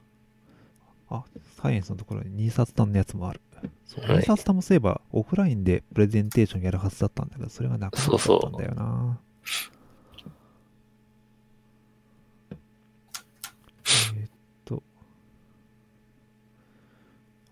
[1.57, 3.41] あ、サイエンスのところに2冊単のやつもある。
[3.85, 9.19] そう、はい2冊単もそういえば、オフラインでプレゼンテーションやるはずだったんだけど、それがなくなっちゃったんだよな。
[14.15, 14.29] えーっ
[14.65, 14.83] と。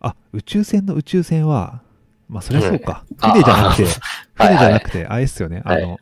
[0.02, 1.82] あ、宇宙船の宇宙船は、
[2.28, 3.06] まあ、そりゃそうか。
[3.10, 3.86] うん船じゃなくて、
[4.34, 5.62] 船じゃなくて、あ れですよね。
[5.66, 6.00] あの、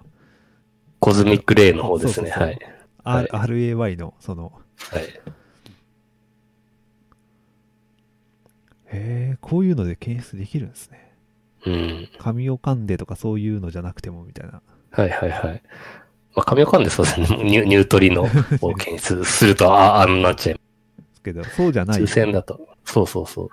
[0.99, 2.29] コズミックレイの方ですね。
[2.31, 2.59] そうそうそうはい。
[3.05, 4.53] R はい RAY の、その、
[4.89, 5.03] はい。
[8.93, 11.13] へえ、こういうので検出できるんですね。
[11.65, 12.09] うん。
[12.19, 14.61] カミオカンデとかそういうのじゃなくてもみたいな。
[14.91, 15.63] はいはいはい。
[16.35, 17.27] まあ、カミオカンデそうですね。
[17.43, 18.23] ニュニュートリノ
[18.61, 20.61] を検出すると、ああ、あんなっちゃいで
[21.13, 21.97] すけど、そうじゃない。
[21.97, 22.59] 通線だと。
[22.85, 23.49] そうそうそう。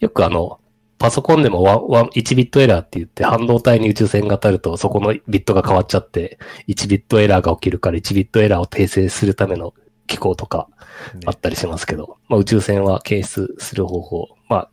[0.00, 0.60] よくあの、
[0.98, 6.38] パソコンでもワンワン1ビットエラーって言って半導体に宇宙船が当たるとそこのビットが変わっちゃって
[6.68, 9.74] 1ビットエラーが起きるから1ビットエラーを訂正するための
[10.06, 10.68] 機構とか
[11.14, 14.70] ねあったりしますけど、まあ宇宙船は検出する方法、まあ、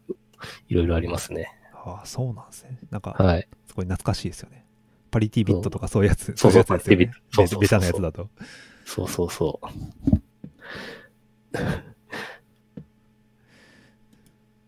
[0.68, 1.52] いろいろありますね。
[1.74, 2.78] ああ、そうなんですね。
[2.92, 3.48] なんか、はい。
[3.68, 4.66] すごい懐かしいですよね。
[5.10, 6.26] パリティビットとかそういうやつ。
[6.26, 8.30] そうそういやつですよねパリティビットそうそうそうベタなやつだと。
[8.86, 9.68] そうそうそう。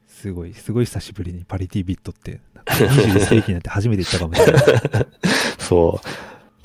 [0.07, 5.07] すごい、すごい久しぶりにパリティビットって、なんか21世紀になって初めて言ったかもしれない。
[5.59, 6.07] そう。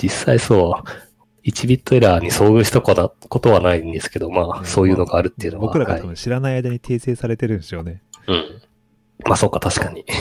[0.01, 1.08] 実際そう。
[1.49, 5.67] 1ビットエラーに遭遇したことはないんですけど、まあ、そういうのがあるっていうのは。
[5.67, 8.03] 僕らがはい多分知らない間に訂正されてるんでしょうね。
[8.27, 8.61] うん。
[9.25, 10.05] まあそうか、確かに。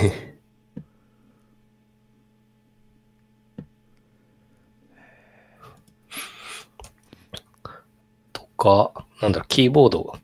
[8.31, 10.15] とか、なんだろう、キーボード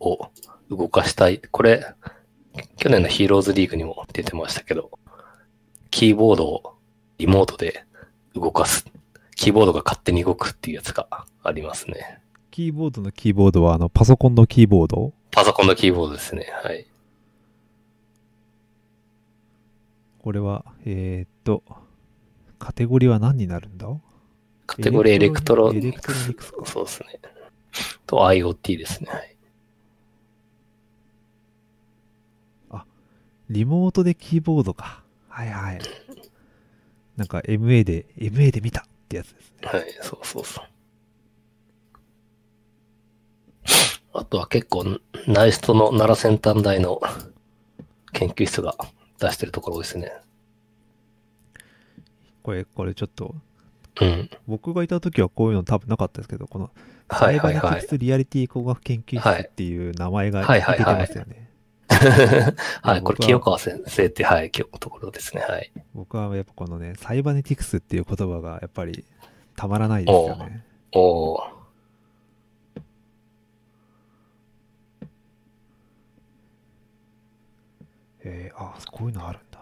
[0.00, 0.28] を
[0.68, 1.40] 動かしたい。
[1.50, 1.86] これ、
[2.76, 4.90] 去年のヒーローズリーグにも出てましたけど、
[5.90, 6.74] キーボードを
[7.16, 7.86] リモートで
[8.34, 8.84] 動かす。
[9.42, 11.08] キーボードが勝手に動くっていうやつが
[11.42, 12.20] ありますね。
[12.52, 15.12] キーボードのキーボードは、あの、パソコンのキーボード？
[15.32, 16.46] パソコンのキーボードですね。
[16.62, 16.86] はい。
[20.22, 21.64] これは、えーっと、
[22.60, 23.88] カテゴリーは何になるんだ？
[24.66, 27.18] カテゴリーエレクトロエレクトロニクスかそうですね。
[28.06, 29.10] と IoT ですね。
[32.70, 32.84] はい。
[33.50, 35.02] リモートでキーボードか。
[35.28, 35.80] はいはい。
[37.16, 39.68] なんか MA で、MA で見たってやつですね。
[39.68, 40.64] はい、そうそうそう。
[44.18, 47.00] あとは結構、 NAIST の奈良先端大の
[48.12, 48.74] 研究室が
[49.18, 50.12] 出してるところですね。
[52.42, 53.34] これ、これちょっと、
[54.00, 54.30] うん。
[54.46, 56.70] 僕がいた時はこういうの多分なかったですけど、この、
[57.10, 57.86] サイバネティク。
[57.88, 61.50] スリアリティ工学研究室っていう名前がはい出てますよね。
[62.82, 65.42] はい、これ清川先生って、はい、今日のところですね。
[65.42, 65.72] はい。
[65.94, 69.04] 僕はやっぱこのね、サイバネティクスっていう言葉がやっぱり
[69.56, 70.64] たまらないですよね。
[70.92, 71.62] おー。
[78.24, 79.60] えー、あ、こういうのあるんだ。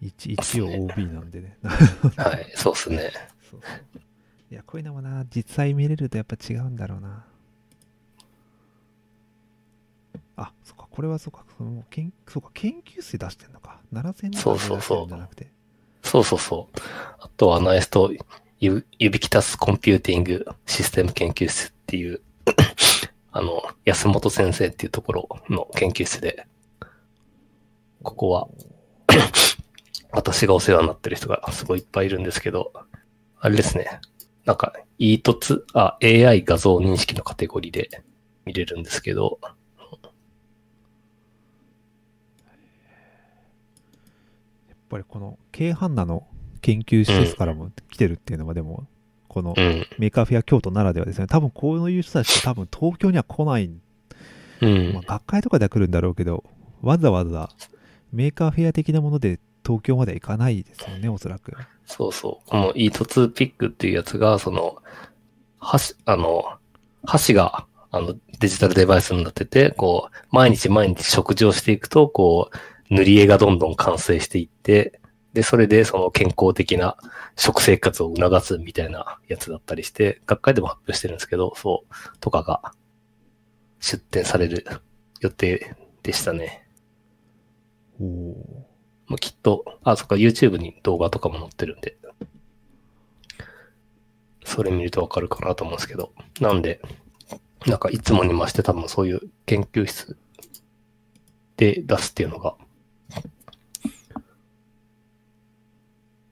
[0.00, 1.58] 一一応 OB なんでね。
[2.16, 3.10] はい、そうっすね。
[3.50, 4.02] そうそう。
[4.50, 7.25] いや、こういうのもな、実際見れるとやっぱ違うんだろうな。
[10.36, 13.80] あ、そっか、これはそうか、その研そうか研究室で出してんのか。
[13.92, 15.50] 奈良線のそうそうそうじゃなくて。
[16.02, 16.78] そうそうそう。
[17.20, 18.12] あとはナイスと
[18.60, 22.20] ユユビキタスコンピューティングシステム研究室っていう、
[23.32, 26.46] あの、安本先生っていうところの研究室で、
[28.02, 28.48] ここは、
[30.12, 32.72] 私がお世話になってる人がすごいいっぱいいるんですけど、
[33.40, 34.00] あれですね。
[34.44, 38.02] なんか、E 凸、あ、AI 画像認識のカテゴリーで
[38.44, 39.50] 見れるんですけど、や
[44.74, 46.26] っぱりこの、京阪奈の
[46.60, 48.86] 研究施設からも来てるっていうのは、でも、
[49.28, 51.26] このうん、メーカーフェア京都ならではですね。
[51.26, 53.70] 多分こういう人たちって多分東京には来ない、
[54.62, 56.42] うんまあ、、学会とかでは来るんだろうけど、
[56.80, 57.50] わざわざ
[58.12, 61.52] メーカーフェア的なもので東京まで行かないですよね、おそらく。
[61.84, 62.48] そうそう。
[62.48, 64.76] この E 凸ピックっていうやつが、その、
[65.58, 66.44] 箸、あの、
[67.04, 72.56] 箸が、あの、デジタルデバイスになってて、こう、毎日毎日食事をしていくと、こう、
[72.90, 75.00] 塗り絵がどんどん完成していって、
[75.32, 76.96] で、それでその健康的な
[77.36, 82.72] 食生活を促すみたいなやつだったりして、学会でも発表してるんですけど、そう、とかが
[83.80, 84.64] 出展される
[85.20, 86.66] 予定でしたね。
[88.00, 88.66] おお
[89.08, 91.96] もうきっと、あ、そっか、YouTube に動画とかも載ってるんで、
[94.44, 96.80] それ見るとわかるかなと思うんですけど、なんで、
[97.66, 100.16] なんかいつもに増して多分そういう研究室
[101.56, 102.56] で出すっていうのが、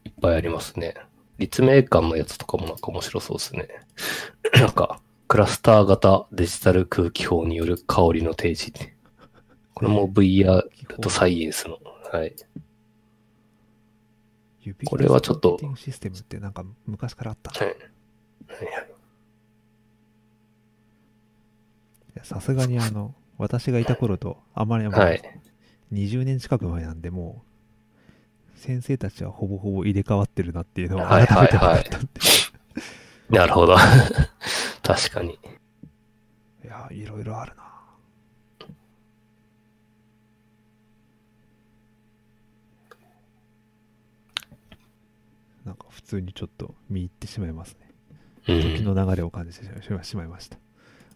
[0.05, 0.95] いっぱいありますね。
[1.39, 3.69] 立命館のやつとかもなんか面白そうですね。
[4.55, 8.95] なんか、クラスター型デジタル空気砲による香りの提示って。
[9.75, 10.63] これも VR
[11.01, 11.79] とサイエンスの、
[12.13, 12.35] はい。
[14.61, 17.77] 指これはちょっとシステムってなんか昔からあったなはい。
[17.77, 18.89] はいはい。
[22.15, 25.21] いやさすがにあの、私がいた頃とあまり、はい。
[25.93, 27.54] 20年近く前なんで、もう、
[28.65, 32.09] 先生たちはほぼほぼ入れ替わってるなっていうのをはい改めて分かったんで。
[33.29, 33.77] なるほど。
[34.83, 35.39] 確かに。
[36.65, 37.65] いや、いろいろあるな。
[45.67, 47.91] なんか普通にちょっと見入ってしまいますね。
[48.49, 48.63] うん。
[48.63, 49.67] 時の流れを感じて
[50.05, 50.57] しまいました。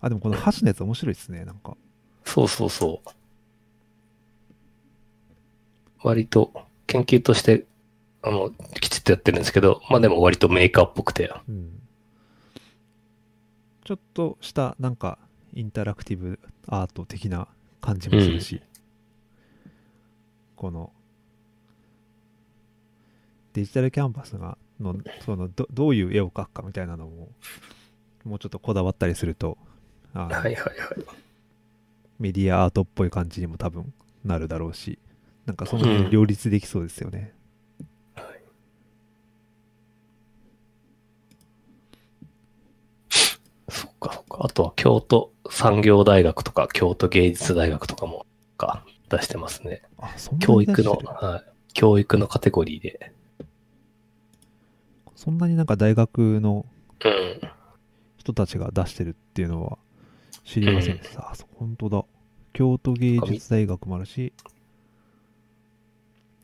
[0.02, 1.78] あ、でもこの箸のやつ面白いですね、なんか。
[2.26, 3.10] そうそうそう。
[6.02, 7.66] 割と研究として、
[8.22, 11.80] あの、きちっとやってるんですけど、まあでも割とメーカーっぽくて、うん。
[13.84, 15.18] ちょっとした、なんか、
[15.54, 17.46] インタラクティブアート的な
[17.80, 18.60] 感じもするし、
[20.56, 20.92] この、
[23.52, 27.28] デジタルキャンバスが、の、そのど、どういう絵を描くかみたいなのも、
[28.24, 29.58] もうちょっとこだわったりすると、
[30.14, 30.74] はいはいはい。
[32.18, 33.92] メディアアートっぽい感じにも多分
[34.24, 34.98] なるだろうし、
[35.48, 37.32] なんかその辺両立できそうですよね。
[43.70, 44.40] そっかそっか。
[44.40, 48.26] あとは京都産業大学とか京都芸術大学とかも、
[48.58, 49.80] か、出してますね。
[49.96, 51.44] あ、そんな教育の、はい。
[51.72, 53.14] 教育のカテゴリーで。
[55.16, 56.66] そんなになんか大学の
[57.02, 57.40] うん。
[58.18, 59.78] 人たちが出してるっていうのは
[60.44, 61.30] 知りませんでした。
[61.30, 62.04] あ、そう本当だ。
[62.52, 64.34] 京都芸術大学もあるし、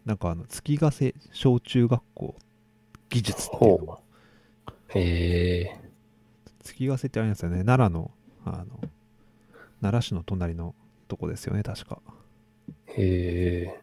[0.05, 2.37] なんかあの、月ヶ瀬小中学校
[3.09, 4.03] 技術っていうのも、
[4.89, 5.81] へえ。
[6.63, 8.11] 月ヶ瀬ってあれなんですよね、奈良の、
[8.45, 8.81] あの、
[9.81, 10.75] 奈良市の隣の
[11.09, 12.01] とこですよね、確か。
[12.87, 13.81] へえ。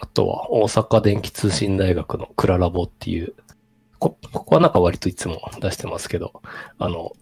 [0.00, 3.34] あとは、大阪電気通信大学のクララボっていう、
[4.02, 6.42] こ、ここはなんか割といつも出してますけど、
[6.78, 7.12] あの、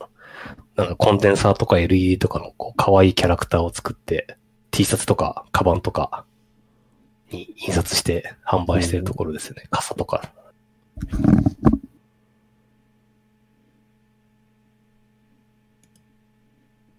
[0.76, 4.38] なんかコンデンサーとか LED とかのこう可愛いキャラクターを作って、
[4.70, 6.24] T シャツとかカバンとか
[7.30, 9.64] に印刷して販売してるところですよね。
[9.70, 10.22] 傘とか。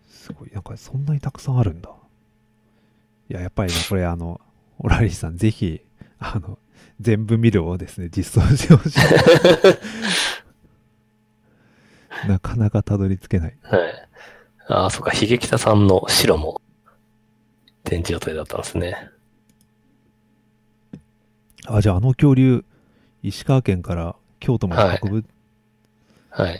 [0.10, 1.90] すごい、なんかそんなにたくさんあるんだ。
[3.30, 4.40] いや、やっぱりね、これあの、
[4.78, 5.82] オラリーさん、ぜひ、
[6.20, 6.60] あの、
[7.02, 8.99] 全部見るをですね、実装してほしい。
[12.30, 13.58] なかなかたどり着けない。
[13.64, 14.08] はい。
[14.68, 16.62] ああ、そっか、秀北さんの白も
[17.84, 19.10] 展示予定だったんですね。
[21.66, 22.64] あ、じゃああの恐竜、
[23.24, 25.24] 石川県から京都まで運ぶっ
[26.30, 26.56] はい。
[26.56, 26.58] っ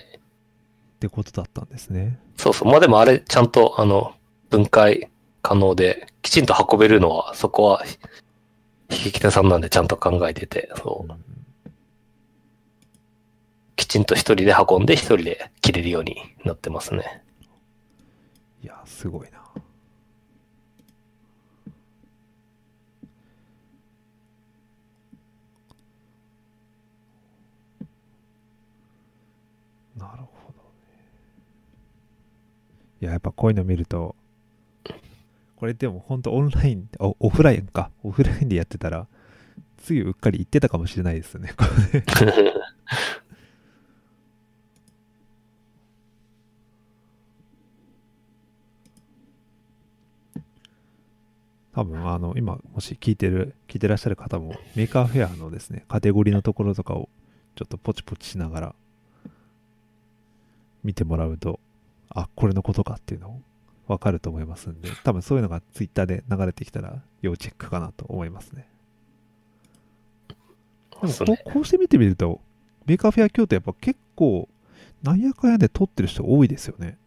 [1.00, 2.20] てことだったんですね。
[2.38, 2.68] そうそう。
[2.68, 4.14] まあでもあれ、ちゃんと、あの、
[4.50, 5.10] 分解
[5.42, 7.84] 可能で、きちんと運べるのは、そこは、
[8.92, 11.14] 引き手さんなんでちゃんと考えてて、そう。
[13.76, 17.24] きちんと一人で運んで一人で切れるようになってますね。
[18.64, 19.42] いや、すごいな。
[29.98, 31.06] なるほどね。
[33.02, 34.16] いや、やっぱこういうの見ると、
[35.62, 39.06] これでも本当オンライン、おオフラインか、オフラインでやってたら、
[39.78, 41.54] 次うっかり行ってたかもしれないですね。
[51.74, 57.08] 多分あの今もし聞いてる聞いてらっしゃる方もメーカーフェアのですねカテゴリーのところとかを
[57.56, 58.76] ちょっとポチポチしながら
[60.84, 61.60] 見てもらうと
[62.10, 63.42] あこれのことかっていうのを
[63.92, 68.68] 分かると思いますんで多分そういうのがツイッターで流れてきたら要チェックかなと思いますね。
[71.02, 72.40] でもこうこうして見てみると
[72.86, 74.48] メーカーフェア京都やっぱ結構
[75.04, 76.98] なんやかんやで撮ってる人多いですよね。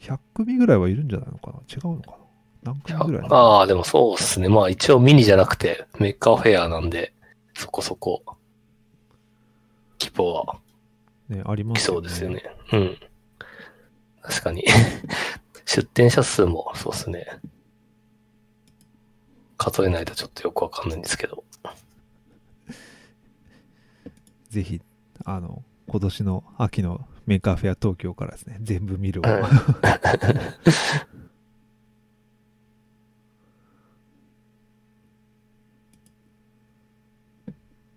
[0.00, 1.58] 100組ぐらいはいるんじゃないのかな？
[1.68, 2.12] 違うのか
[2.62, 2.72] な？
[2.72, 4.48] 何組ぐらいああ、でもそうですね。
[4.48, 7.12] まあ一応ミニじゃなくてメーカーフェアなんで、
[7.54, 8.22] そこそこ、
[10.00, 10.58] 規模は。
[11.28, 12.42] ね、ありま来すそうですよね。
[12.72, 12.96] うん。
[14.22, 14.64] 確かに。
[15.68, 17.26] 出店者数もそうですね。
[19.58, 21.44] 数えないとちょっとよくわかんないんですけど。
[24.48, 24.80] ぜひ、
[25.26, 29.24] あの、今年の秋のメーカーフェア東京からですね、全部見るを。
[29.24, 29.42] うん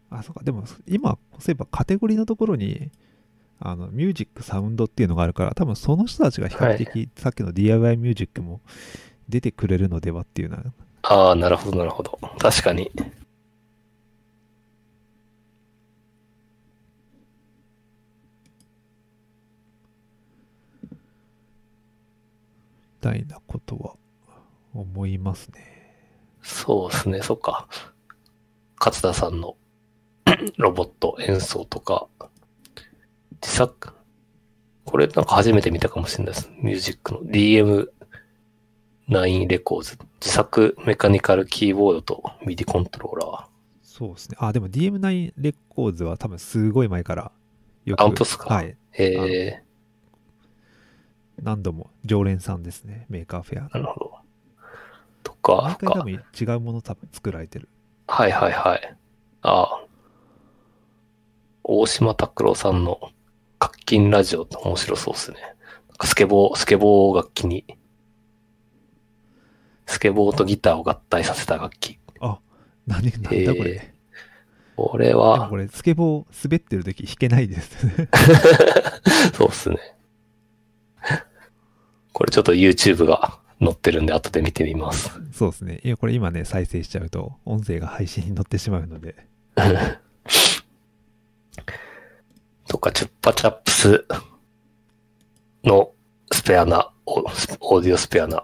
[0.10, 2.92] あ、そうか、でも今、そういえばカテゴリーのところに、
[3.64, 8.60] あの、ミュージック、サウンドっていうのがあるから、多分その人たちが比較的、さっきの DIY ミュージックも
[9.30, 10.64] 出てくれるのではっていうのは、
[11.04, 12.20] ああ、なるほど、なるほど。
[12.40, 12.92] 確かに。
[12.96, 13.02] み
[23.02, 23.96] たいなことは
[24.74, 25.96] 思いますね。
[26.42, 27.68] そうですね、そっか。
[28.80, 29.56] 勝田さんの
[30.58, 32.08] ロボット演奏とか、
[33.42, 33.94] 自作、
[34.86, 36.50] これなんか初めて見たかもしれないです。
[36.58, 39.98] ミュージックの DM9 レコーズ。
[40.20, 43.48] 自作メカニカルキーボードと MIDI コントローラー。
[43.82, 44.38] そうですね。
[44.40, 47.32] あ、でも DM9 レコーズは多分すごい前から
[47.86, 48.54] よく、あ本当っすか？
[48.54, 48.76] はい。
[48.98, 49.64] え
[51.42, 54.12] 何度も常連さんですね、メーカーフェアー、なるほど。
[55.24, 57.68] とか、毎回多か分違うもの多分作られてる。
[58.08, 58.96] はいはいはい。
[59.42, 59.86] ああ。
[61.64, 63.00] 大島拓郎さんの
[63.62, 65.38] 活金ラジオって面白そうですね。
[66.04, 67.64] スケボー、スケボー楽器に、
[69.86, 72.00] スケボーとギターを合体させた楽器。
[72.88, 73.94] 何、なんだこれ。
[74.76, 78.10] これはこ、れ、スケボー滑ってる時弾けないですね。
[79.38, 79.78] そうっすね。
[82.14, 85.12] これちょっと YouTube が載ってるんで後で見てみます。
[85.34, 85.82] そうですね。
[85.84, 89.28] いや、これ今ね、再生しちゃうと、音声が配信に載ってしまうので。
[92.68, 94.06] とか、チュッパチャップス
[95.64, 95.92] の
[96.32, 98.44] スペアナ、オオーディオスペアナ。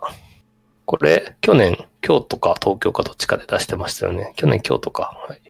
[0.85, 4.33] これ、去年、京都か東京かどっちかで出してましたよね。
[4.35, 5.17] 去年京都か。
[5.27, 5.41] はい。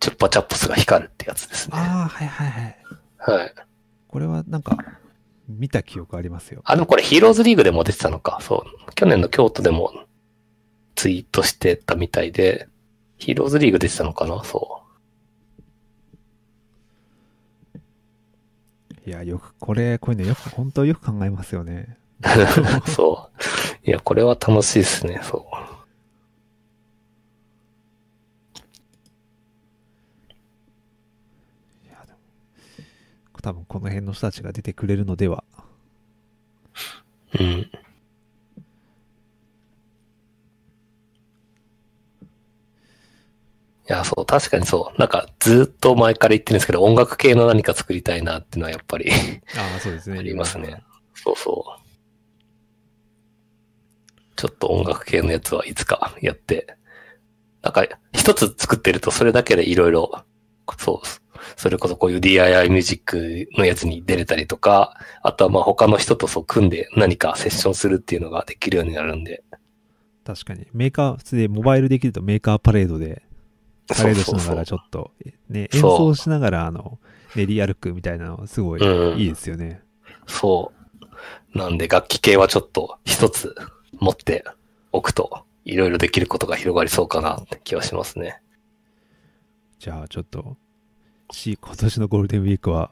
[0.00, 1.76] チュッパチャップスが光るってやつですね。
[1.76, 2.76] ああ、はいはいはい。
[3.18, 3.54] はい。
[4.08, 4.76] これはなんか、
[5.48, 6.62] 見た記憶ありますよ。
[6.64, 8.38] あ、でもこれヒーローズリーグでも出てたのか。
[8.40, 8.94] そう。
[8.94, 9.92] 去年の京都でも
[10.94, 12.68] ツイートしてたみたいで、
[13.18, 14.83] ヒーローズリーグ出てたのかなそ
[19.06, 21.98] いや、よく、これ、こういうのよく、本当よく考えますよね。
[22.86, 22.88] う。
[22.90, 23.30] そ
[23.84, 23.88] う。
[23.88, 25.20] いや、これは楽しいですね。
[25.22, 25.40] そう。
[31.86, 32.18] いや、でも、
[33.42, 35.44] 多分この辺の人たちが出てくれるのでは。
[37.38, 37.70] うん。
[43.88, 44.98] いや、そう、確かにそう。
[44.98, 50.18] なんか、ずっと前から言ってるんですけど、音楽系の何か作りたいなっていうのはやっぱりああ、そうですね。
[50.18, 50.82] ありますね。
[51.14, 51.84] そうそう。
[54.36, 56.76] ちょっと音楽系のやつはいつかやって、
[57.62, 60.24] なんか、一つ作ってるとそれだけでいろいろ、
[60.78, 61.06] そう、
[61.56, 69.44] それこそこういう DIY ミュージックのやつに出れたりとか、あとはまあ他の人とそう組んで何かセッションするっていうのができるようになるんで。
[70.24, 70.66] 確かに。
[70.72, 73.22] メーカー、普通でモバイルできるとメーカーパレードで、
[73.88, 75.10] パレードしながらちょっっと、
[75.48, 76.98] ね、そう演奏しながら、あの、
[77.34, 79.82] 練り歩くみたいなのはすごいうんいいですよね。
[80.26, 80.72] そ
[81.54, 81.58] う。
[81.58, 83.54] なんで楽器系はちょっと一つ
[83.98, 84.44] 持って
[84.92, 88.40] おくと、いろいろできることが広がりそうかなって気はしますね。
[89.78, 90.56] じゃあちょっと、
[91.30, 92.90] し、今年のゴールデンウィークは、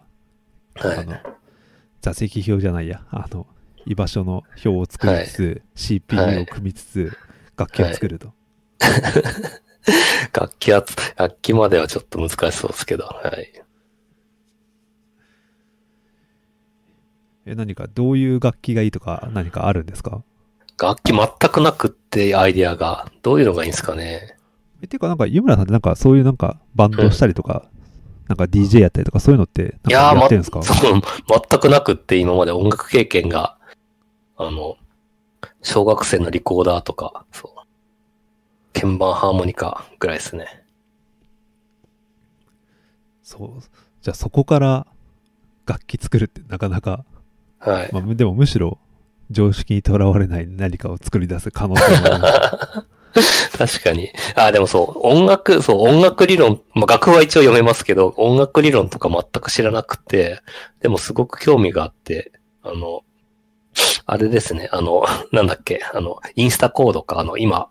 [0.74, 0.98] はい。
[0.98, 1.16] あの、
[2.00, 3.46] 座席表じゃないや、あの、
[3.86, 7.12] 居場所の表を作りつつ、CPU を組みつつ、
[7.56, 8.32] 楽器を作ると。
[10.32, 10.84] 楽器は、
[11.16, 13.52] 楽器まではちょっと難しそうですけど、はい。
[17.46, 20.22] え、何か、どういう楽器がいいとか、何かあるんですか？
[20.80, 24.36] 楽器全くなくってアイディアが、どういうのがいいんですかね。
[24.82, 27.68] え、ていうか、なんか、湯村さんってなんか、そういうなんか、バンドしたりとか、
[28.28, 31.00] なんか DJ やったりとか、そういうのって、いやってるんですか、そう、
[31.50, 33.58] 全くなくって今まで音楽経験が、
[34.36, 34.76] あの、
[35.62, 37.51] 小学生のリコーダーとか、そう。
[38.72, 40.64] 鍵盤ハーモニカぐらいですね。
[43.22, 43.62] そう。
[44.02, 44.86] じゃあ、そこから、
[45.66, 47.04] 楽器作るってなかなか、
[47.58, 47.90] はい。
[47.92, 48.78] まあ、むでもむしろ、
[49.30, 52.86] 常識にとらわれない何かを作り出す可能性もある。
[53.58, 54.10] 確かに。
[54.34, 60.40] あ、でもそう、音楽、そう、音楽理論、まあ、楽譜は一応読めますけど、音楽理論とか全く知らなくて、
[60.80, 63.02] でもすごく興味があって、あの、
[64.06, 67.68] あれですね、あの、なんだっけ、あの、インスタコードか、あの、今、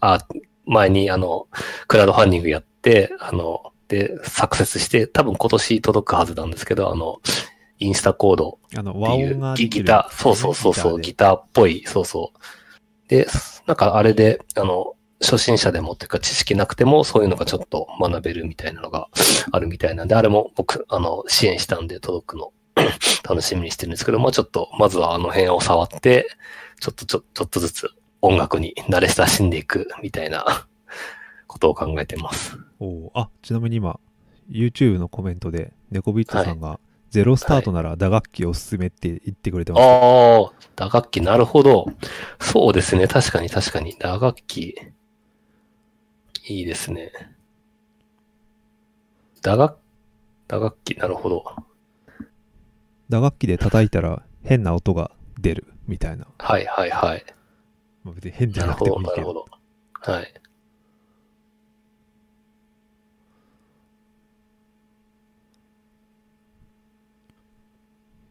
[0.00, 0.18] あ、
[0.66, 1.48] 前にあの、
[1.88, 7.20] クラウドファンディングやって、あの、で、サクセスして、多分今年届くはずなんですけど、あの、
[7.80, 12.38] インスタコードあの、っていうギター、そうそうそうそう、ギギターっぽい、そうそう。
[13.08, 13.26] で、
[13.66, 19.08] なんかあれで、あの、初心者でもっていうか知識なくてもそういうのがちょっと学べるみたいなのが
[19.52, 22.52] あるみたいなんで、あれも僕、あの、支援したんで届くの
[23.28, 26.28] 楽しみにしてるんですけど、まあちょっと、まずはあの辺を触って、
[26.80, 27.90] ちょっとちょ、ちょっとずつ
[28.22, 30.66] 音楽に慣れ親しんでいくみたいな
[31.46, 32.58] ことを考えてます。
[32.78, 33.98] おーあ、ちなみに今、
[34.50, 36.78] YouTube のコメントで、ネコビットさんが、
[37.10, 39.82] ゼロスタートなら打楽器おすすめって言ってくれてます。
[39.82, 41.86] ああ、打楽器、なるほど。
[42.40, 43.08] そうですね。
[43.08, 43.96] 確かに確かに。
[43.98, 44.76] 打楽器、
[46.46, 47.10] いいですね。
[49.42, 49.78] 打楽、
[50.46, 51.44] 打楽器、なるほど。
[53.08, 55.10] 打楽器で叩いたら変な音が
[55.40, 56.26] 出るみたいな。
[56.38, 57.24] はいはいはい。
[58.04, 59.10] まあ、別に変じゃなくてもいいけど。
[59.10, 59.46] なるほど。
[60.00, 60.34] はい。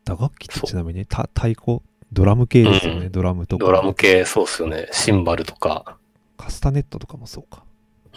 [0.06, 1.82] 打楽器ってちなみにた太鼓？
[2.12, 3.66] ドラム系ですよね、うんドラムとか。
[3.66, 4.88] ドラム系、そうっすよね。
[4.92, 5.98] シンバルとか。
[6.38, 7.64] カスタネットとかもそうか。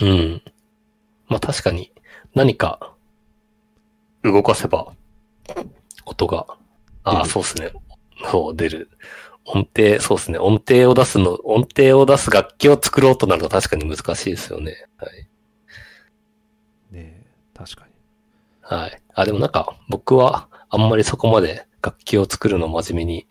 [0.01, 0.43] うん。
[1.29, 1.93] まあ確かに、
[2.35, 2.95] 何か、
[4.23, 4.95] 動かせば、
[6.07, 6.47] 音が、
[7.05, 7.73] ああ、そうっすね。
[8.31, 8.89] そう、出る。
[9.45, 10.38] 音程、そうですね。
[10.38, 14.86] 音程を出すの、音程を出す楽器を作ろうとなると確かに難しいですよね。
[14.97, 15.28] はい。
[16.93, 17.93] ねえ、確かに。
[18.62, 19.03] はい。
[19.14, 23.26] あ、でもなんか、僕はあんまりそこまで楽器を作るの真面目に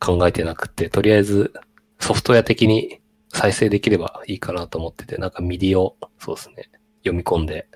[0.00, 1.52] 考えてなくて、とりあえず
[2.00, 6.70] ソフトウェア的に再生できればいいかなと思ってて、なんか MIDI を、そうですね、
[7.04, 7.68] 読み込んで、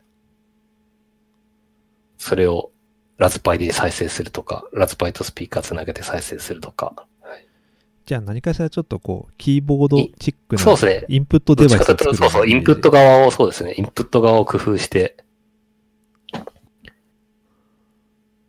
[2.18, 2.72] それを
[3.18, 7.06] ラズパイで再生するとか、ラズパイとスピーカーつなげて再生するとか。
[8.04, 11.04] はい、じゃあ何かしらちょっとこう、キーボードチックなそうですね。
[11.08, 15.16] インプットどデバイスをっちかというと、そうそう、インプット側を、そうですね、インプット側を工夫して、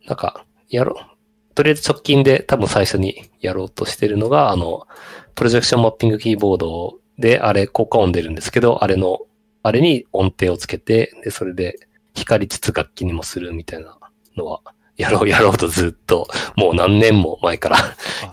[0.06, 1.54] なんか、やろう。
[1.54, 4.86] とりあえず直近で多分最初にやろうとしてるのが、あの、
[5.34, 9.20] プロジェクションマッピングキーボードで、あれ、効果音出るんですけど、あれの、
[9.62, 11.78] あれに音程をつけて、で、それで
[12.14, 13.98] 光りつつ楽器にもするみたいな
[14.36, 14.60] のは、
[14.96, 17.76] やろうやろうとずっと、もう何年も前から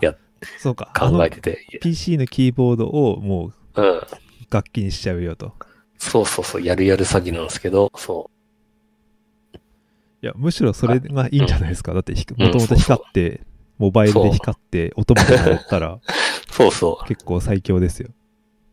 [0.58, 0.90] そうか。
[0.96, 4.00] 考えてて、PC のキーボードをもううん。
[4.50, 5.52] 楽器にしちゃうよと。
[5.98, 8.30] そうそうそう、やるやる詐欺なんですけど、そ
[10.22, 11.92] いや、むしろそれがいいんじゃないですか。
[11.92, 13.42] だってもともと光って、
[13.78, 16.00] モバイルで光って、音まで乗ったらう。
[16.50, 17.08] そうそう。
[17.08, 18.10] 結構最強ですよ。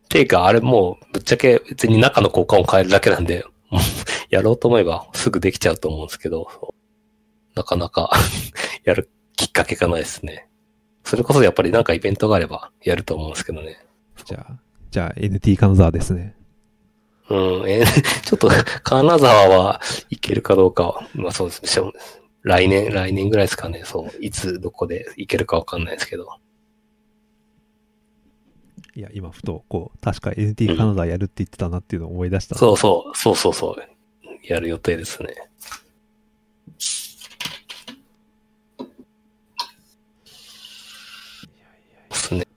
[0.07, 3.45] ていうか、あれもう、ぶっちゃけ別に中の交換を変えるだけなんで、
[4.30, 6.47] やろうと思えばすぐできちゃうと思うんですけど、
[7.55, 8.11] なかなか
[8.84, 10.47] やるきっかけがないですね。
[11.03, 13.83] それこそやっぱりなんかイベントがあればやると思うんですけどね。
[14.25, 14.59] じゃあ、
[14.91, 16.35] じゃあ NT 金沢ですね。
[17.29, 17.85] うん、えー
[18.27, 18.49] ちょっと、
[18.83, 21.93] 金沢はいけるかどうかは、まあそうですねしょ。
[22.43, 23.83] 来年、来年ぐらいですかね。
[23.85, 24.11] そう。
[24.19, 26.27] いつ、どこで行けるかわかんないですけど。
[28.95, 32.55] いや、今ふと、こう、確か NT 金沢やるって言ってたなっていうのを思い出した。
[32.55, 33.75] そうそう、そうそうそう。
[34.43, 35.35] やる予定ですね。
[42.09, 42.47] ですね。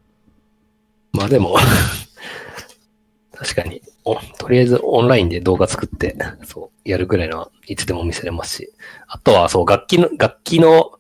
[1.14, 1.56] まあでも、
[3.32, 8.72] 確かにお、とりあえずオンラインで動画作って、そう、やるぐらいのはいつでも見せれますし。
[9.06, 10.92] あとは、そう、楽器の、楽器の、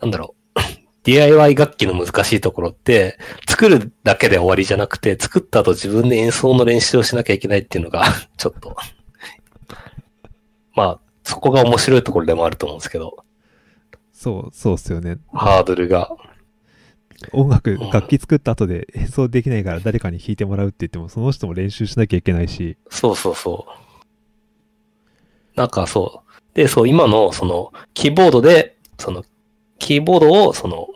[0.00, 0.60] なんだろう。
[1.02, 3.18] DIY 楽器の難しいところって、
[3.48, 8.04] 作るだけで終わりじゃなくて、作った後自分で演奏の練習をしなきゃいけないっていうのが、
[8.36, 8.76] ちょっと、
[10.74, 13.24] まあ、そこが面白いところでもあると思うんですけど、
[14.12, 15.18] そう、そうっすよね。
[15.32, 16.10] ハードルが、
[17.32, 23.82] 音楽うん、楽器作った後で演奏できないから誰かに弾いてもらうって言っても、その人も練習しなきゃいけないし、そうそうそう。
[25.56, 26.32] なんかそう。
[26.54, 29.24] で、そう、今の、その、キーボードで、その、
[29.78, 30.88] キーボードを、その、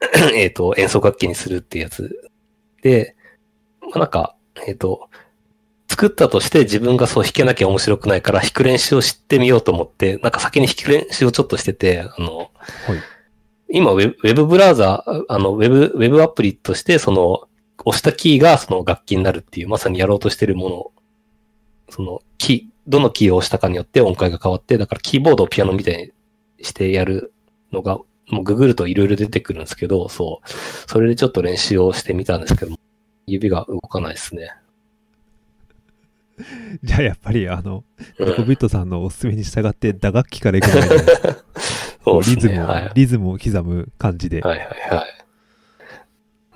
[0.34, 2.30] えっと、演奏楽器にするっていうやつ
[2.82, 3.14] で、
[3.80, 4.34] まあ、なんか、
[4.66, 5.08] えっ、と、
[5.88, 12.50] 作ったとして自分がそう弾けなきゃ面白くないから弾く練習を知ってみようと思って、なんか先に弾く練習をちょっとしてて、あの、はい。
[13.72, 17.48] 今ウェブ、ウェブブラウザー、あの、ウェブ、ウェブアプリとして、その、
[17.84, 20.92] 押したキーがその楽器になるっていう、まさにやろうとしてるもの、
[21.88, 25.96] その、キー、どのキーを押したかによって音階が変わって、だからキーボードをピアノみたい
[26.58, 27.32] にしてやる
[27.72, 27.98] のが、
[28.28, 30.48] もうググるといろいろ出てくるんですけど、そう。
[30.88, 32.78] それでちょっと練習をしてみたんですけども、
[33.26, 34.50] 指が動かないですね。
[36.82, 37.84] じゃあやっぱりあの、
[38.18, 41.00] うんニコビットさんのおすすめに従って打楽器からいくのがいい
[42.04, 42.36] そうですね。
[42.36, 42.90] リズムを、はい。
[42.94, 44.40] リズムを刻む感じで。
[44.40, 45.24] はいはいはい。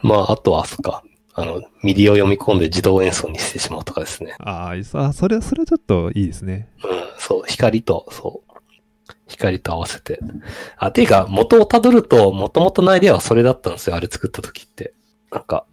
[0.02, 1.02] まあ、あとは、そっか。
[1.36, 4.34] あの、 MIDI を読み込んで自動演奏にしてしまうとかですね。
[4.38, 6.68] ああ、そそれは、それはちょっといいですね。
[6.84, 8.54] うん、そう、光と、そう。
[9.26, 10.20] 光と合わせて。
[10.76, 14.94] あ、ていうか、元をたどると、元々のアイデアはそれだったんですよ、あれ作った時って。
[15.32, 15.66] なんか、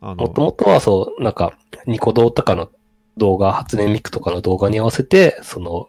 [0.00, 2.70] あの、元々はそう、なんか、ニコ動とかの
[3.16, 5.88] 動画、初音ミクとかの動画に合わせて、その、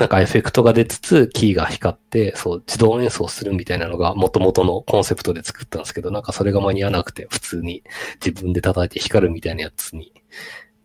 [0.00, 7.82] なんかエフェクトが出つつ、キーが光って、そう、自動演奏するみたいなのが元々のコンセプトで作ったんですけど、なんかそれが間に合わなくて、普通に
[8.24, 10.14] 自分で叩いて光るみたいなやつに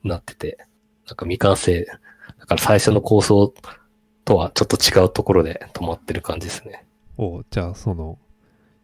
[0.03, 0.57] なってて、
[1.07, 1.85] なんか未完成、
[2.39, 3.53] だから最初の構想
[4.25, 6.83] とはちょっと違うところで止まってる感じですね。
[7.17, 8.19] おじゃあその、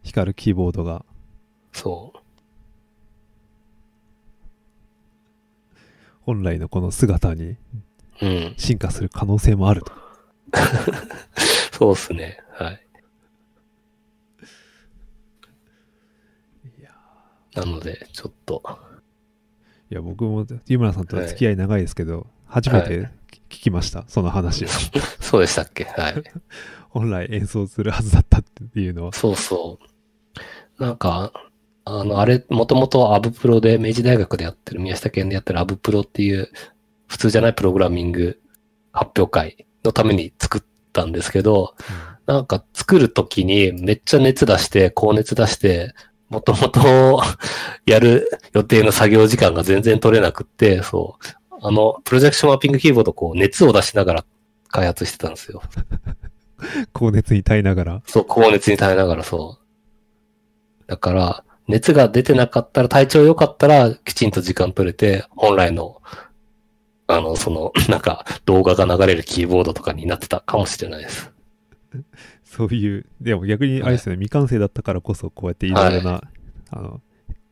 [0.02, 1.04] 光るキーボードが、
[1.72, 2.18] そう。
[6.22, 7.58] 本来のこの姿に
[8.22, 8.54] うん。
[8.56, 10.01] 進化する可能性もあると。
[11.72, 12.38] そうですね。
[12.52, 12.86] はい。
[16.78, 16.90] いや
[17.54, 18.62] なので、ちょっと、
[19.90, 23.10] いや、僕も、湯村さんと付き合い長いですけど、初めては
[23.50, 24.68] 聞きました、その話を。
[25.20, 25.84] そうでしたっけ？
[25.84, 26.22] はい。
[26.90, 29.12] 本来演奏するはずだったっていうのは。
[29.12, 29.78] そうそ
[30.78, 30.82] う。
[30.82, 31.32] なんか、
[31.84, 36.50] あの、あれ、もともとアブプロで、明治大学でやってる、宮下県でやってるアブプロっていう、
[37.06, 38.40] 普通じゃないプログラミング
[38.92, 40.62] 発表会のために作っ
[40.92, 41.74] たんですけど、
[42.26, 45.94] なんか作るときにめっちゃ熱出して、高熱出して、
[46.28, 47.22] もともと
[47.84, 51.26] やる予定の作業時間が全然取れなくって、そう。
[51.64, 54.24] あの、プロジェクションマッピングキーボードこう熱を出しながら
[54.68, 55.62] 開発してたんですよ。
[56.92, 58.02] 高熱に耐えながら。
[58.06, 60.84] そう、高熱に耐えながらそう。
[60.86, 66.00] だから、熱が出てなかったら、体調良かったら、きちんと時間取れて、本来の、
[67.16, 71.30] あの、その、 なんか、動画が流れるキーボードとかになってたかもしれないです。
[72.44, 76.22] そういう、でも逆にあれですよね、未完成だったからこそ、こうやっていろいろな、
[76.70, 77.00] あの、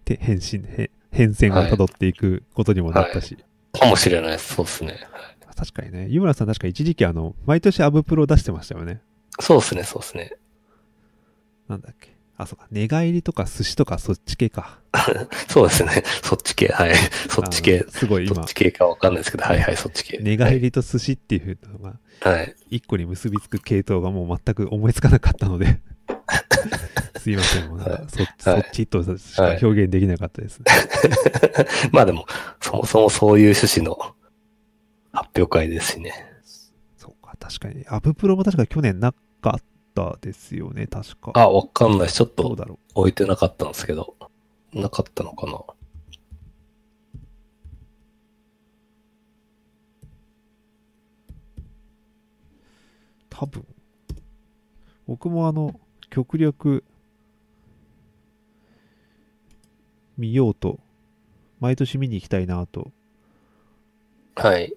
[0.05, 3.37] て変身、変変遷を辿っていくことにもなったし。
[3.73, 4.55] かもしれないです。
[4.55, 4.99] そうですね。
[5.57, 9.03] 確かにね、湯村さん確か一時期あの、毎年アブプロ出してましたよね。
[9.41, 10.33] そうですね、そうですね。
[11.69, 12.17] なんだっけ。
[12.41, 12.67] あ、そうか。
[12.71, 14.79] 寝返りとか寿司とかそっち系か。
[15.49, 16.03] そうですね。
[16.23, 16.95] そっち系、はい。
[17.29, 17.85] そっち系。
[17.89, 20.19] すごい今そっち、系かわかんないですけど、はいはい、そっち系。
[20.19, 22.55] 寝返りと寿司っていうのが、はい。
[22.71, 25.81] 一個に結びつく系統がもう全く思いつかなかったので。
[27.21, 27.69] すいません。
[27.69, 30.65] もうなんかはいそそっちとしか表現できなかったですね。
[31.93, 32.27] まあでも、
[32.61, 33.97] そもそもそういう趣旨の
[35.13, 36.13] 発表会ですしね。
[36.97, 37.85] そうか、確かに。
[37.89, 39.19] アブプロも確か去年なか
[39.91, 41.33] ったですよね、確か。
[41.35, 42.09] あ、わかんない。
[42.09, 42.57] ちょっと
[42.95, 44.17] 置いてなかったんですけど。
[44.73, 45.59] なかったのかな。
[45.59, 45.65] う。
[53.29, 53.67] 多分。
[55.07, 56.85] 僕もあの、極力、
[60.17, 60.79] 見ようと、
[61.59, 62.93] 毎年見に行きたいなと。
[64.37, 64.73] はい。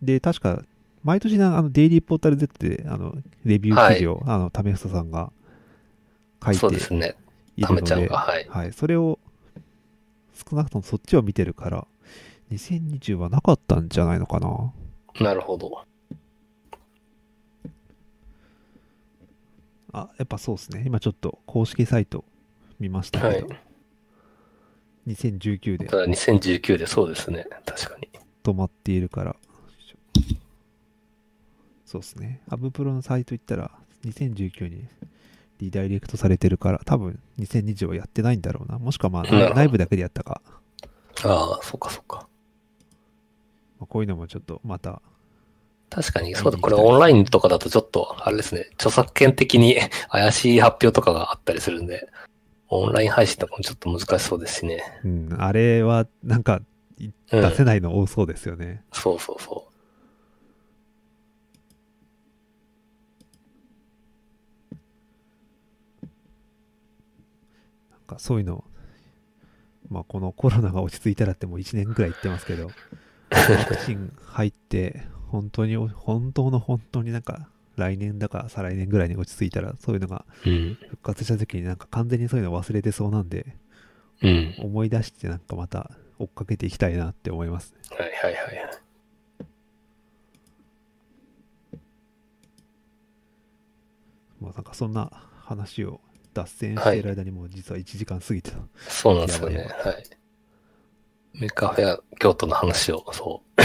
[0.00, 0.64] で、確か、
[1.04, 3.14] 毎年なあの、デイリーポータル Z で、あの、
[3.44, 5.30] レビュー記事を、あの、為房さんが
[6.42, 7.14] 書いてそうですね。
[7.56, 8.46] いるので、ためちゃんが、はい。
[8.48, 9.18] はい、それを、
[10.50, 11.86] 少なくともそっちを見てるから、
[12.50, 14.72] 2020はなかったんじゃないのかな。
[15.20, 15.84] なるほど。
[19.92, 20.82] あ、やっぱそうですね。
[20.86, 22.24] 今ちょっと公式サイト
[22.80, 23.60] 見ましたけど、はい
[25.06, 27.46] 2019でただ2019でそうですね。
[27.66, 28.08] 確かに。
[28.42, 29.36] 止まっているから、
[31.94, 32.40] そうですね。
[32.50, 33.70] ハブプロのサイト行ったら、
[34.04, 34.84] 2019に
[35.60, 38.80] リダイレクトされてるから、多分2020はやってないんだろうな。
[38.80, 39.22] もしくはまあ、
[39.54, 40.42] 内部だけでやったか。
[41.22, 42.26] ああ、そっかそっか。
[43.78, 45.02] まあ、こういうのもちょっとまた、
[45.88, 49.76] 確かに、そうだ、これオンラインとかだとちょっと、あれですね、著作権的に
[50.10, 52.08] 怪しい発表とかがあったりするんで、
[52.70, 54.82] オンライン配信とかもちょっと難しそうですしね。
[55.04, 56.60] うん、あれはなんか
[57.30, 58.82] 出せないの多そうですよね。
[58.92, 59.73] そうそうそな
[68.14, 68.64] かそういうの、
[69.88, 72.70] まあこのコロナが落ち着いたらってもう1年くらい言ってますけど、
[73.30, 80.24] ワクチン入って、本当に、本当の本当になんか来年だか再来年ぐらいに落ち着いたらそういうのが。
[80.42, 83.56] 復活した時になんか完全にそういうの忘れてそうなんで、
[84.22, 84.54] うん。
[84.58, 87.78] 思い出してなんかまた追っかけていきたいなって思いますね。
[87.90, 88.80] はいはいはいはい。
[94.40, 95.10] まあなんかそんな
[95.40, 96.00] 話を
[96.34, 98.58] 脱線している間にもう実は1時間過ぎてた。
[98.88, 99.68] そうなんですよね。
[99.84, 100.04] はい。
[101.34, 103.62] メカフェア京都の話を、そう、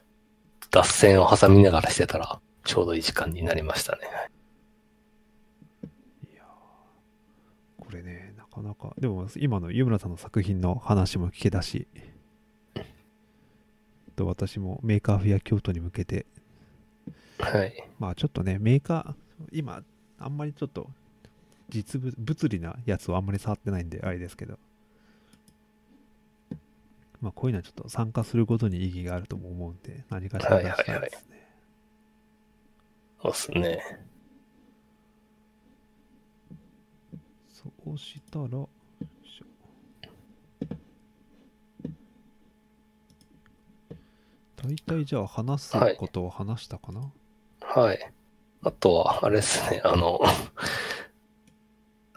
[0.70, 4.00] 脱線を挟みながらしてたら、ちょうどいい時間になりましたね。
[6.32, 11.86] いやーこれね、なかなか、でも今の湯村さんの作品の話も聞けたし、
[14.14, 16.26] と私もメーカーフェア京都に向けて、
[17.38, 17.74] はい。
[17.98, 19.82] まあちょっとね、メーカー、今、
[20.18, 20.88] あんまりちょっと、
[21.68, 24.58] 実物、物理なやつをあんまり触ってないんで、あれですけど、
[27.20, 31.48] まあこういうのはちょっと参加することに意義があるとも思うんで、何かしら出したいですね。
[33.22, 33.82] そうですね。
[37.48, 38.48] そうしたら、
[44.56, 47.10] 大体じゃあ話すことを話したかな、
[47.60, 48.12] はい。
[48.62, 50.20] あとは、あれですね、あの、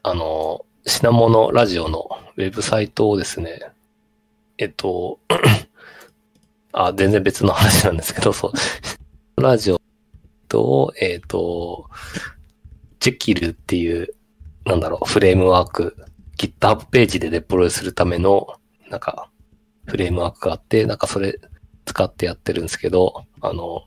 [0.09, 2.07] あの、品物ラジオの
[2.37, 3.59] ウェブサイトをですね、
[4.57, 5.19] えっと、
[6.71, 8.53] あ、全然別の話なんですけど、そ
[9.35, 9.81] う、ラジオ
[10.47, 11.89] と、えっと、
[13.01, 14.15] ジェキルっていう、
[14.63, 15.97] なんだろう、フレームワーク、
[16.37, 18.47] GitHub ページでデプロイするための、
[18.89, 19.29] なんか、
[19.87, 21.37] フレームワークがあって、なんかそれ
[21.83, 23.81] 使ってやってるんですけど、あの、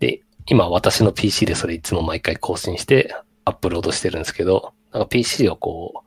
[0.00, 3.14] で、今私の PC でそれいつも毎回更新して
[3.46, 6.04] アップロードしてるんですけど、なんか PC をこ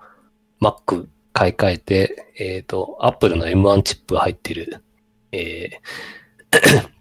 [0.59, 4.83] う、Mac 買い替えて、えっ、と、Apple の M1 チップが入ってる、
[5.31, 6.91] えー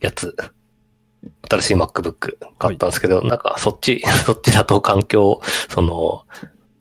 [0.00, 0.36] やつ、
[1.48, 6.24] 新しい MacBook 買ったんですけど、なんかそっち、 そっちだと環境、その、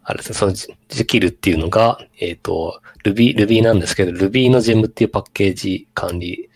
[0.04, 6.50] あれですね、そのジジキルっていうのが、えっ、と、Ruby、Ruby なんですけど、Ruby の Gem っていうパッケージ管理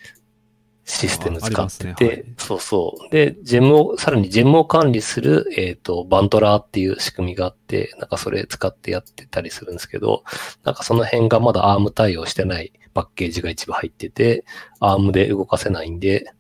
[0.88, 3.12] システム使ってて、ねはいそうそう。
[3.12, 10.24] で、ジェムを、さらにジェムを管理する、えっ、と、バントラーっていう仕組みがあって、なんかそれ使ってやってたりするんですけど、
[10.64, 14.46] なんかその辺がまだ ARM 対応してないパッケージが一部入ってて、
[14.80, 16.32] ARM で動かせないんで、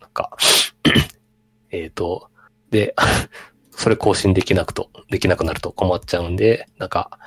[0.00, 0.36] なんか、
[1.70, 2.28] えっと、
[2.70, 2.96] で、
[3.70, 7.18] それ更新できなくと、できなくなると困っちゃうんで、なんか、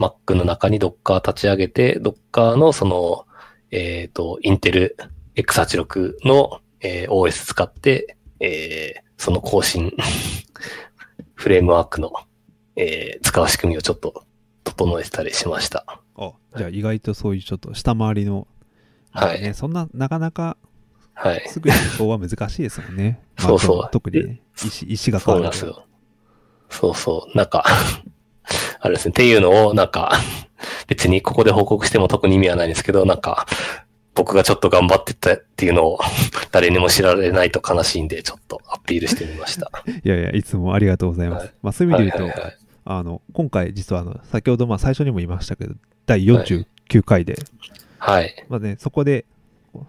[0.00, 3.26] Mac の中に Docker 立ち上げて、Docker のその、
[3.70, 4.96] えっ、と、インテル
[5.36, 9.92] X86 の、えー OS 使って、えーその更新、
[11.34, 12.12] フレームワークの、
[12.76, 14.24] えー使う仕組みをちょっと
[14.64, 15.84] 整えてたりしました。
[16.16, 18.46] あ、じゃあ意外とそういうちょっと下回りの、
[19.12, 20.56] まあはいね、そんな、なかなか
[21.14, 21.44] はい。
[21.48, 23.20] すぐに移行は難しいですもんね。
[23.38, 25.66] ま あそうそう特にね、石、石がそう変わると。
[25.66, 25.86] なんですよ。
[26.70, 27.36] そうそう。
[27.38, 27.64] なんか、
[28.80, 29.10] あれですね。
[29.10, 30.12] っていうのを、なんか、
[30.88, 33.46] 別にここで報告しても特に意味はないんですけど、なんか、
[34.14, 35.98] 僕がちょっと頑張ってたっていうのを
[36.52, 39.70] 誰にも知られないと悲しいんで、ちょっとアピールしてみました。
[40.04, 41.46] いやいや、いつもありがとうございます。
[41.46, 45.74] はいまあそういう意味で言うと、はいはいはいあの、今回実はあの、先ほどまあ最初にも言いましたけど、
[46.06, 46.66] 第49
[47.02, 47.36] 回で、
[47.98, 48.44] はい。
[48.48, 49.24] まあね、そこで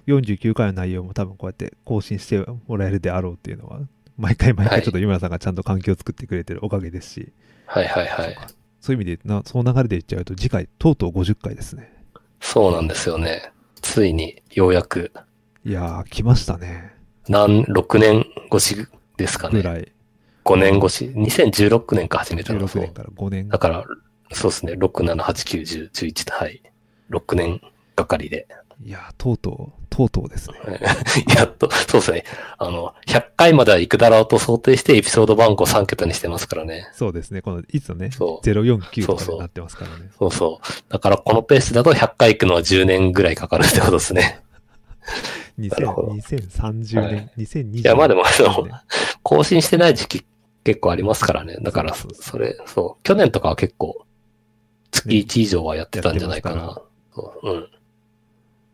[0.07, 3.81] 49回の内容も多分こうやって更新してもらえるであろうっていうのは、
[4.17, 7.33] 毎回毎はい回ちょっと湯村さんがちゃんと環境を作ってくれてるおかげですし、
[7.65, 8.37] はいはいはい。
[8.79, 11.91] そういう意味でな、その流れで言っちゃうと、次回、とうとう50回ですね。
[12.39, 13.51] そうなんですよね。
[13.85, 15.11] ついに、ようやく、
[15.63, 16.91] いやー、来ましたね。
[17.29, 19.61] 何、6年越しですかね。
[19.61, 19.91] ぐらい。
[20.43, 21.05] 5年越し。
[21.05, 22.67] 2016年から始めたの。
[22.67, 23.59] 16年から5年だ。
[23.59, 23.85] から、
[24.33, 24.73] そうですね。
[24.73, 26.63] 6、7、8、9、10、11はい。
[27.11, 27.61] 6年
[27.95, 28.47] がかりで。
[28.83, 30.57] いやー、とうとう、とうとうですね。
[31.35, 32.23] やっと、そうですね。
[32.57, 36.89] あの、100回までは行くだろうと想定してエピソード番号3桁にしてますからね。
[36.93, 37.41] そうですね。
[37.41, 40.09] この、いつのね、そう049とそうそうかになってますからね。
[40.17, 40.91] そうそう。
[40.91, 44.41] だからこのペースだと100回行くのは10年ぐらいかかるってことですね。
[45.57, 48.23] なるほど2030は年、2020いや、まあでも、
[49.23, 50.25] 更新してない時期
[50.65, 51.57] 結構ありますからね。
[51.61, 54.05] だから、そうそうそれ、そう、去年とかは結構、
[54.91, 56.81] 月1以上はやってたんじゃないかやな。
[57.13, 57.69] そううん。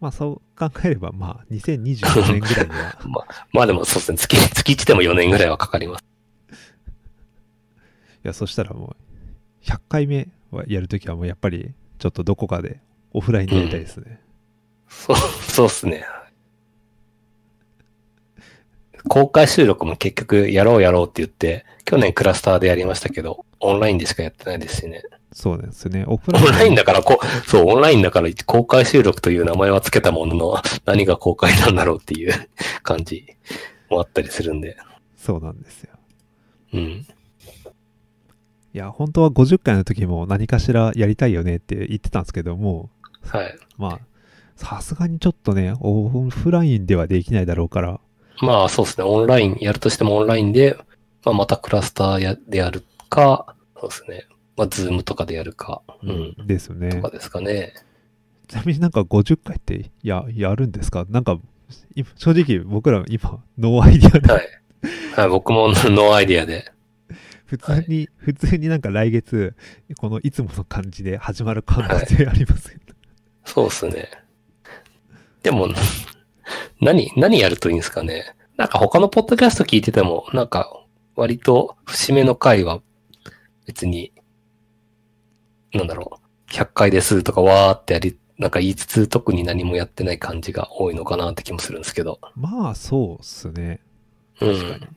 [0.02, 2.98] まあそう考えれば、まあ2025年ぐらいには、
[3.54, 6.04] まあでもそうですね、月、月1でも4年ぐらいはかかります。
[6.52, 8.96] いや、そしたらも
[9.64, 12.80] う、100回目はやるときはもうやっぱり、ちょっとどこかで
[13.14, 14.20] オフラインでやりたいですね。
[14.90, 16.04] そう、そうっすね。
[19.08, 25.04] 公開収録も結局やろうやろうって言って、去年クラスターでやりましたけど、オンラインでしかやってないですしね。
[25.34, 26.04] そうですよね。
[26.08, 26.48] オフオライン。
[26.48, 32.34] ンラインだからこう、そう、オンラインだから公開収録という名前は付けたものの、 何が公開なんだろうっていう
[32.84, 33.26] 感じ
[33.90, 34.78] もあったりするんで。
[35.16, 35.92] そうなんですよ。
[36.74, 36.82] うん。
[36.82, 37.06] い
[38.74, 42.90] や、本当は50回の時も何かしらやりたいよねって言ってたんですけども、
[43.28, 43.58] はい。
[43.78, 44.00] まあ、
[44.56, 48.00] さすがにちょっとね、オフラインではできないだろうから、
[48.42, 50.76] まあそうですね、オンライン、やるとしてもオンラインで、
[51.24, 54.26] まあまたクラスターやでやるか、そうですね。
[54.62, 56.36] まあズームとかでやるか、うん。
[56.46, 57.02] ですよねと。
[57.02, 57.74] かですかね。
[58.48, 61.06] ちなみになんか50回ってや、やるんですか？
[61.10, 61.40] なんか、
[61.96, 64.48] い正直僕ら今、ノーアイディアで、はい。
[65.16, 66.72] はい、僕も no idea で。
[67.46, 69.56] 普通に、普通になんか来月、
[69.98, 72.82] このいつもの感じで始まる可能性ありますよね。
[73.46, 74.10] そうですね。
[75.42, 75.70] でも、
[76.80, 78.36] 何、何やるといいんですかね？
[78.58, 80.72] なんか他のポッドキャスト聞いてても、なんか
[81.16, 82.82] 割と節目の回は
[83.66, 84.11] 別に、
[85.74, 86.20] なんだろ
[86.50, 92.20] う、100回ですとかわーってやり、なんか言いつつ特に何もやってない感じが多いのかなって気もするんですけど。
[92.36, 93.82] まあ、そうっすね。
[94.42, 94.56] うん。
[94.56, 94.88] 確かに。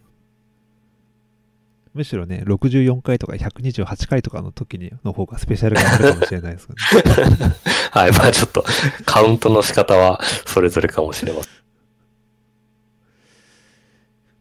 [1.94, 7.36] むしろね、64回とか128回とかの時にの方がスペシャル感あるかもしれないですけど、ね、
[7.92, 8.10] はい。
[8.10, 8.64] まあちょっと
[9.04, 11.63] カウントの仕方はそれぞれかもしれません。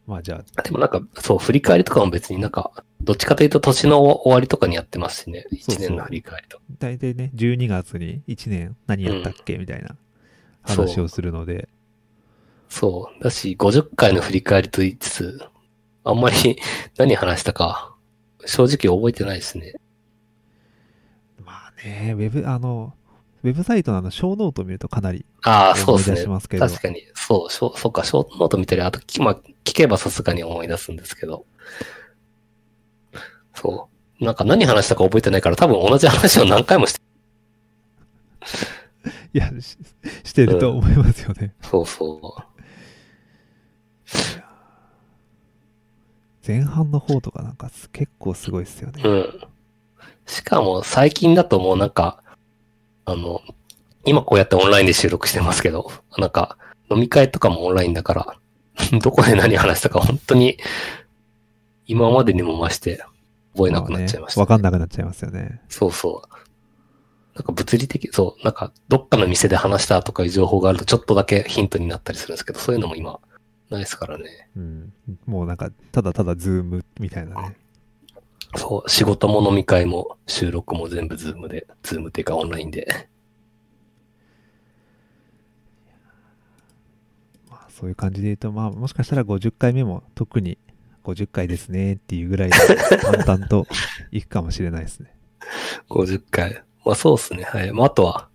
[0.06, 2.72] まあじゃでもなんか、そう、振り返りとかも別になんか、
[3.02, 5.46] どっちかというと年の終わりとかにやってますしね。
[5.52, 6.58] そうそう1年の振り返りと。
[6.58, 9.96] あ、大体ね、12月に1年何やったっけみたいな
[10.62, 11.70] 話をするので、
[12.70, 13.24] そう。
[13.24, 15.40] だし、50回の振り返りと言いつつ、
[16.04, 16.58] あんまり
[16.98, 17.96] 何話したか、
[18.46, 19.76] 正直覚えてないですね。
[21.46, 22.96] まあね、ウェブ、あの、
[23.44, 26.40] ウェブサイトのあの、ショーノートを見るとかなりああ、そうですね。
[26.58, 27.04] 確かに。
[27.14, 31.46] そう、そうか、ショーノート見たり、あと、きまあ、聞けばさすがに思い出すんですけど。
[33.54, 33.90] そ
[34.22, 34.24] う。
[34.24, 37.02] なんか何話したか覚えてないから、多分同じ話を何回もして、
[39.34, 39.78] いや、し
[40.24, 41.54] してると思いますよね。
[41.62, 42.46] そうそ
[46.46, 49.02] 前半の方とかなんかす結構すごいですよね。
[49.04, 49.10] う。
[49.10, 49.42] うん。
[50.26, 52.23] しかも、最近だともうなんか、
[53.06, 53.42] あの、
[54.06, 56.58] 今こうやってオンラインで収録してますけど、なんか、
[56.90, 58.38] 飲み会とかもオンラインだから、
[59.02, 60.58] どこで何話したか本当に、
[61.86, 63.04] 今までにも増して、
[63.56, 65.62] 覚えなくなっちゃいました、わ、かんなくなっちゃいますよね。
[65.70, 66.34] そうそう。
[67.36, 73.20] なんか物理的、そう、なんかどっかの店で話したとかいう情報があるとちょっとだけヒントになったりするんですけど、そういうのも今、
[73.70, 74.50] ないですからね。
[74.56, 74.94] うん。
[75.26, 77.56] もうなんか、ただただズームみたいなね。
[78.56, 83.10] そう、仕事も飲み会も収録も全部ズームで、ズームっていうかオンラインで。
[87.50, 90.58] まあそういう感じで言うと、まあもしかしたら50回目も特に
[91.04, 92.56] 50回ですねっていうぐらいで
[93.26, 93.68] 淡々と
[94.12, 95.14] いくかもしれないですね。
[95.90, 96.64] 50回。
[96.86, 97.44] まあそうですね。
[97.44, 97.72] はい。
[97.72, 98.30] まああとは、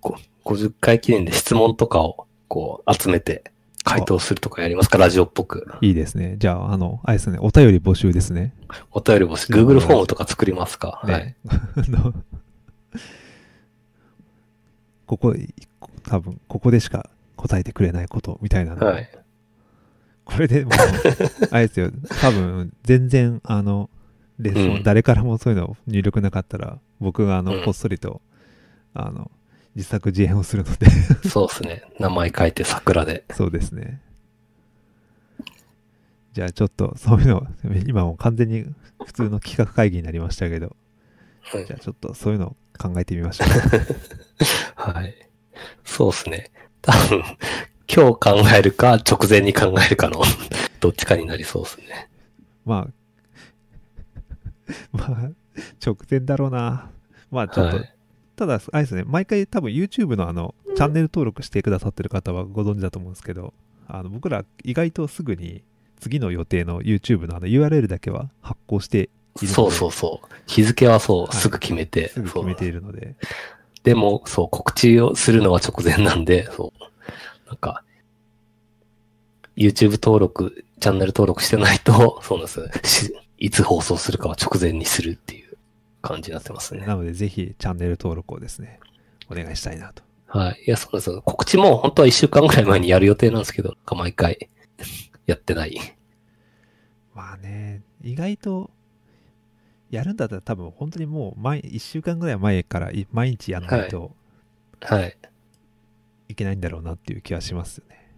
[0.00, 3.44] こ50回記念で質問とかをこう集めて
[3.84, 5.66] 回答するとかやりますか、ラジオっぽく。
[5.80, 6.36] いいですね。
[6.38, 8.54] じゃあ、あの、あれですね、お便り募集ですね。
[8.92, 11.00] お便り募集、Google フォームとか作りますか。
[11.02, 11.24] はい。
[11.24, 11.36] ね。
[11.46, 11.56] あ
[11.88, 12.14] の
[15.06, 15.34] ここ、
[16.04, 18.86] 多分、ここでしか答えてくれないことみたいなの。
[18.86, 19.10] はい。
[20.24, 20.72] これでもう、
[21.50, 21.90] あれですよ、
[22.20, 23.90] 多分、全然、あの、
[24.38, 28.20] レスポンうん誰からもそういうの入力なかったら、僕があの、うんこっそりと、
[28.94, 29.30] あの、
[29.80, 30.90] 自作自演をするので、
[31.26, 31.82] そうですね。
[31.98, 33.24] 名前書いて桜で。
[33.32, 34.02] そうですね。
[36.34, 37.46] じゃあちょっと、そういうの、
[37.86, 38.66] 今もう完全に
[39.04, 40.76] 普通の企画会議になりましたけど、
[41.42, 43.48] はいじゃあちょっとそういうのを考えてみましょう。
[44.76, 45.14] はい。
[45.82, 46.50] そうですね。
[46.82, 47.22] 多分、
[47.88, 50.22] 今日考えるか、直前に考えるかの、
[50.80, 52.10] どっちかになりそうですね。
[52.66, 52.88] まあ、
[54.92, 55.30] まあ、
[55.84, 56.90] 直前だろうな。
[57.30, 57.94] まあちょっと、はい。
[58.40, 63.52] ただ、あれですね、毎回多分 YouTube のあの、チャンネル登録してくださってる方はご存知だと思うんですけど、
[63.86, 65.62] あの、僕ら意外とすぐに
[66.00, 70.26] 次の予定の YouTube のあの URL だけは発行しているので、そうそうそう。
[70.46, 72.08] 日付はそう、はいすぐ決めて。
[72.08, 73.14] すぐ決めているので、
[73.82, 77.46] でも、そう、告知をするのは直前なんで、そう。
[77.46, 77.84] なんか、
[79.54, 82.52] YouTube 登録、チャンネル登録してないと、そうなんで
[82.84, 85.49] すしいつ放送するかは直前にするっていう
[86.02, 86.86] 感じになってますね。
[86.86, 88.80] なので、ぜひチャンネル登録をですね、
[89.30, 90.02] お願いしたいなと。
[90.26, 90.62] はい。
[90.66, 91.22] いや、そうなんですよ。
[91.22, 94.48] 告知も本当は一週間ぐらい前にやる予定なんですけど、なんか毎回
[95.26, 95.76] やってない。
[97.14, 98.70] まあね、意外と、
[99.90, 104.14] やるんだったら多分本当にもう毎、1週間ぐらい前からい毎日やんないと
[104.80, 105.16] はい。
[106.28, 108.08] いけないんだろうなっていう気はしますよね。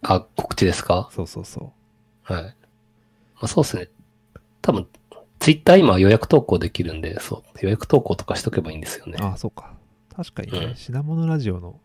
[0.00, 1.10] あ、告知ですか？
[1.12, 1.74] そうそうそ
[2.22, 2.42] はい。
[2.42, 2.50] ま
[3.42, 3.88] あそうですね。
[4.62, 4.88] 多分、
[5.38, 9.24] ツイッター今予約投稿できるんで、そう、予約投稿とかしとけばいいんですよねう。。
[9.24, 9.72] ああ、そうか。
[10.14, 11.78] 確かにね、うん品物ラジオの、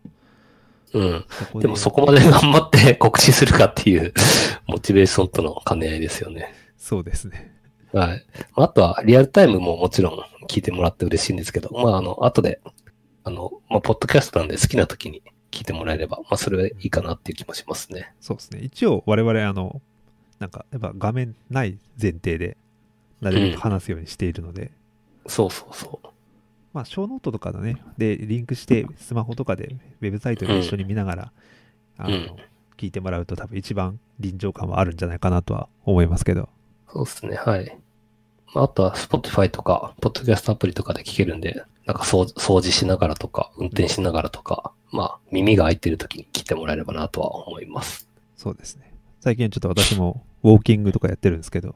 [0.92, 1.24] うん。
[1.30, 4.12] そこでもそこまで 頑張って 告知するかっていう
[4.66, 6.54] モチベーションとの兼ね合いですよね。
[6.76, 7.54] そうですね。
[7.92, 8.24] はい。
[8.56, 10.18] まああとは、リアルタイムももちろん
[10.48, 12.60] 聞いてもらって嬉しいんですけど、まあ、あの、後で、
[13.22, 18.12] あの、まあ、ポッドキャストなんで好きな時に聞いてもらえれば、まあ、それはいいかなっていう気もしますね。
[18.20, 18.60] そうですね。
[18.62, 19.80] 一応我々あの、
[20.40, 22.56] なんかやっぱ画面ない前提で、
[23.24, 24.70] なるべく話すようにしているので、
[25.26, 26.08] そうそうそう。
[26.72, 31.32] まあ、ショーノートとかだね、で、リンクして、スマホとかで、ウェブサイトで一緒に見ながら、
[31.98, 32.36] あの、うん
[32.76, 36.48] 聞いてもらうと多分一番臨場感はあるんじゃないかなとは思いますけど。
[36.92, 37.78] そうですね、はい。
[38.54, 48.08] まあ、あとは、Spotify とか、ポッドキャストアプリとかで聞けるんで、なんか掃除掃除しながらとか、運転しながらとか、まあ、耳が開いてる時に聞いてもらえればなとは思います。
[48.36, 48.92] そうですね。
[49.20, 51.74] 最近ちょっと私もウォーキングとかやってるんですけど、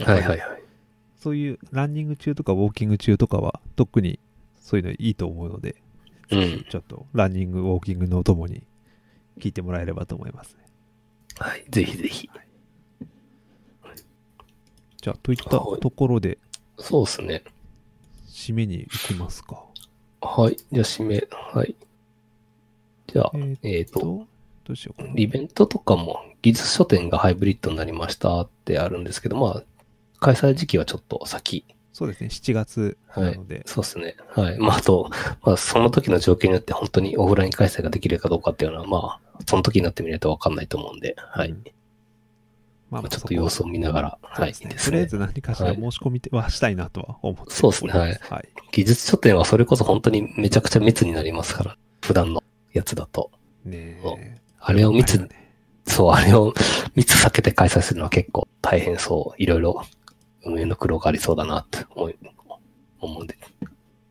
[0.00, 0.62] はいはいはい。
[1.18, 4.18] そういうランニング中とかウォーキング中とかは特に
[4.60, 5.76] そういうのいいと思うので、
[6.30, 6.66] うん。
[6.68, 8.62] ちょっとランニング、ウォーキングのお供に
[9.38, 10.64] 聞いてもらえればと思いますね。
[11.38, 12.28] はい、ぜひぜひ。
[15.00, 16.38] じゃあ、といったところで
[16.78, 17.42] そうですね。
[18.28, 19.64] 締めに行きますか。
[20.20, 20.56] はい。
[20.72, 21.28] じゃあ、締め。
[21.30, 21.74] はい。
[23.12, 24.26] じゃあ、えーっえっ、と、と、
[24.64, 25.14] どうしようかな。
[25.16, 29.62] イベントとかも技術書店がハイブリッドになりましたってあるんですけど、まあ、
[30.20, 31.64] 開催時期はちょっと先。
[31.92, 34.16] そうですね、7月なので、そうですね。
[34.28, 34.58] はい。
[34.58, 35.10] まあ、あと、
[35.42, 41.50] まあ、その時の状況によって本当にオフライン開催ができるかどうかっていうのは、まあ、その時になってみないとわかんないと思うんで、はい。
[41.50, 41.64] うん
[42.90, 44.52] まあまあ、ちょっと様子を見ながら、はい。
[44.64, 44.76] ね。
[44.82, 48.48] とりあえず何かしら申し込みはしたいなとは思ってそうですねおりますはい。
[48.72, 52.42] 技術書店はそれこそ本当にめちゃくちゃ密になりますから、普段の
[52.72, 53.30] やつだと。
[53.64, 54.00] ね。
[54.60, 55.28] あれを密ね
[55.86, 56.54] そう、あれを
[56.94, 59.42] 密避けて開催するのは結構大変そう。
[59.42, 59.84] いろいろ
[60.48, 62.16] 運営の苦労がありそうだなって思い、
[63.00, 63.36] 思うんで、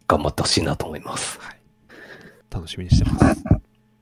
[0.08, 1.40] 頑張ってほしいなと思います。
[2.50, 3.44] 楽しみにしてます。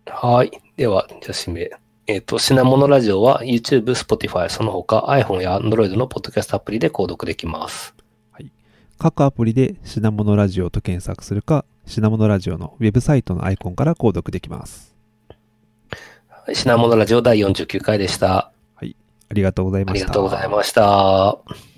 [0.08, 0.52] はい。
[0.78, 1.72] では、じゃあ締め。
[2.08, 7.96] えっ、と、品物ラジオは YouTube、Spotify、その他 iPhone や Android のポッドキャストアプリで購読できます。
[8.98, 14.96] 各アプリで品物ラジオと検索するか、品物ラジオのウェブサイトのアイコンから購読できます。
[16.30, 18.52] はい品物ラジオ第49回でした。
[19.28, 20.06] ありがとうございました。
[20.06, 21.75] ありがとうございました。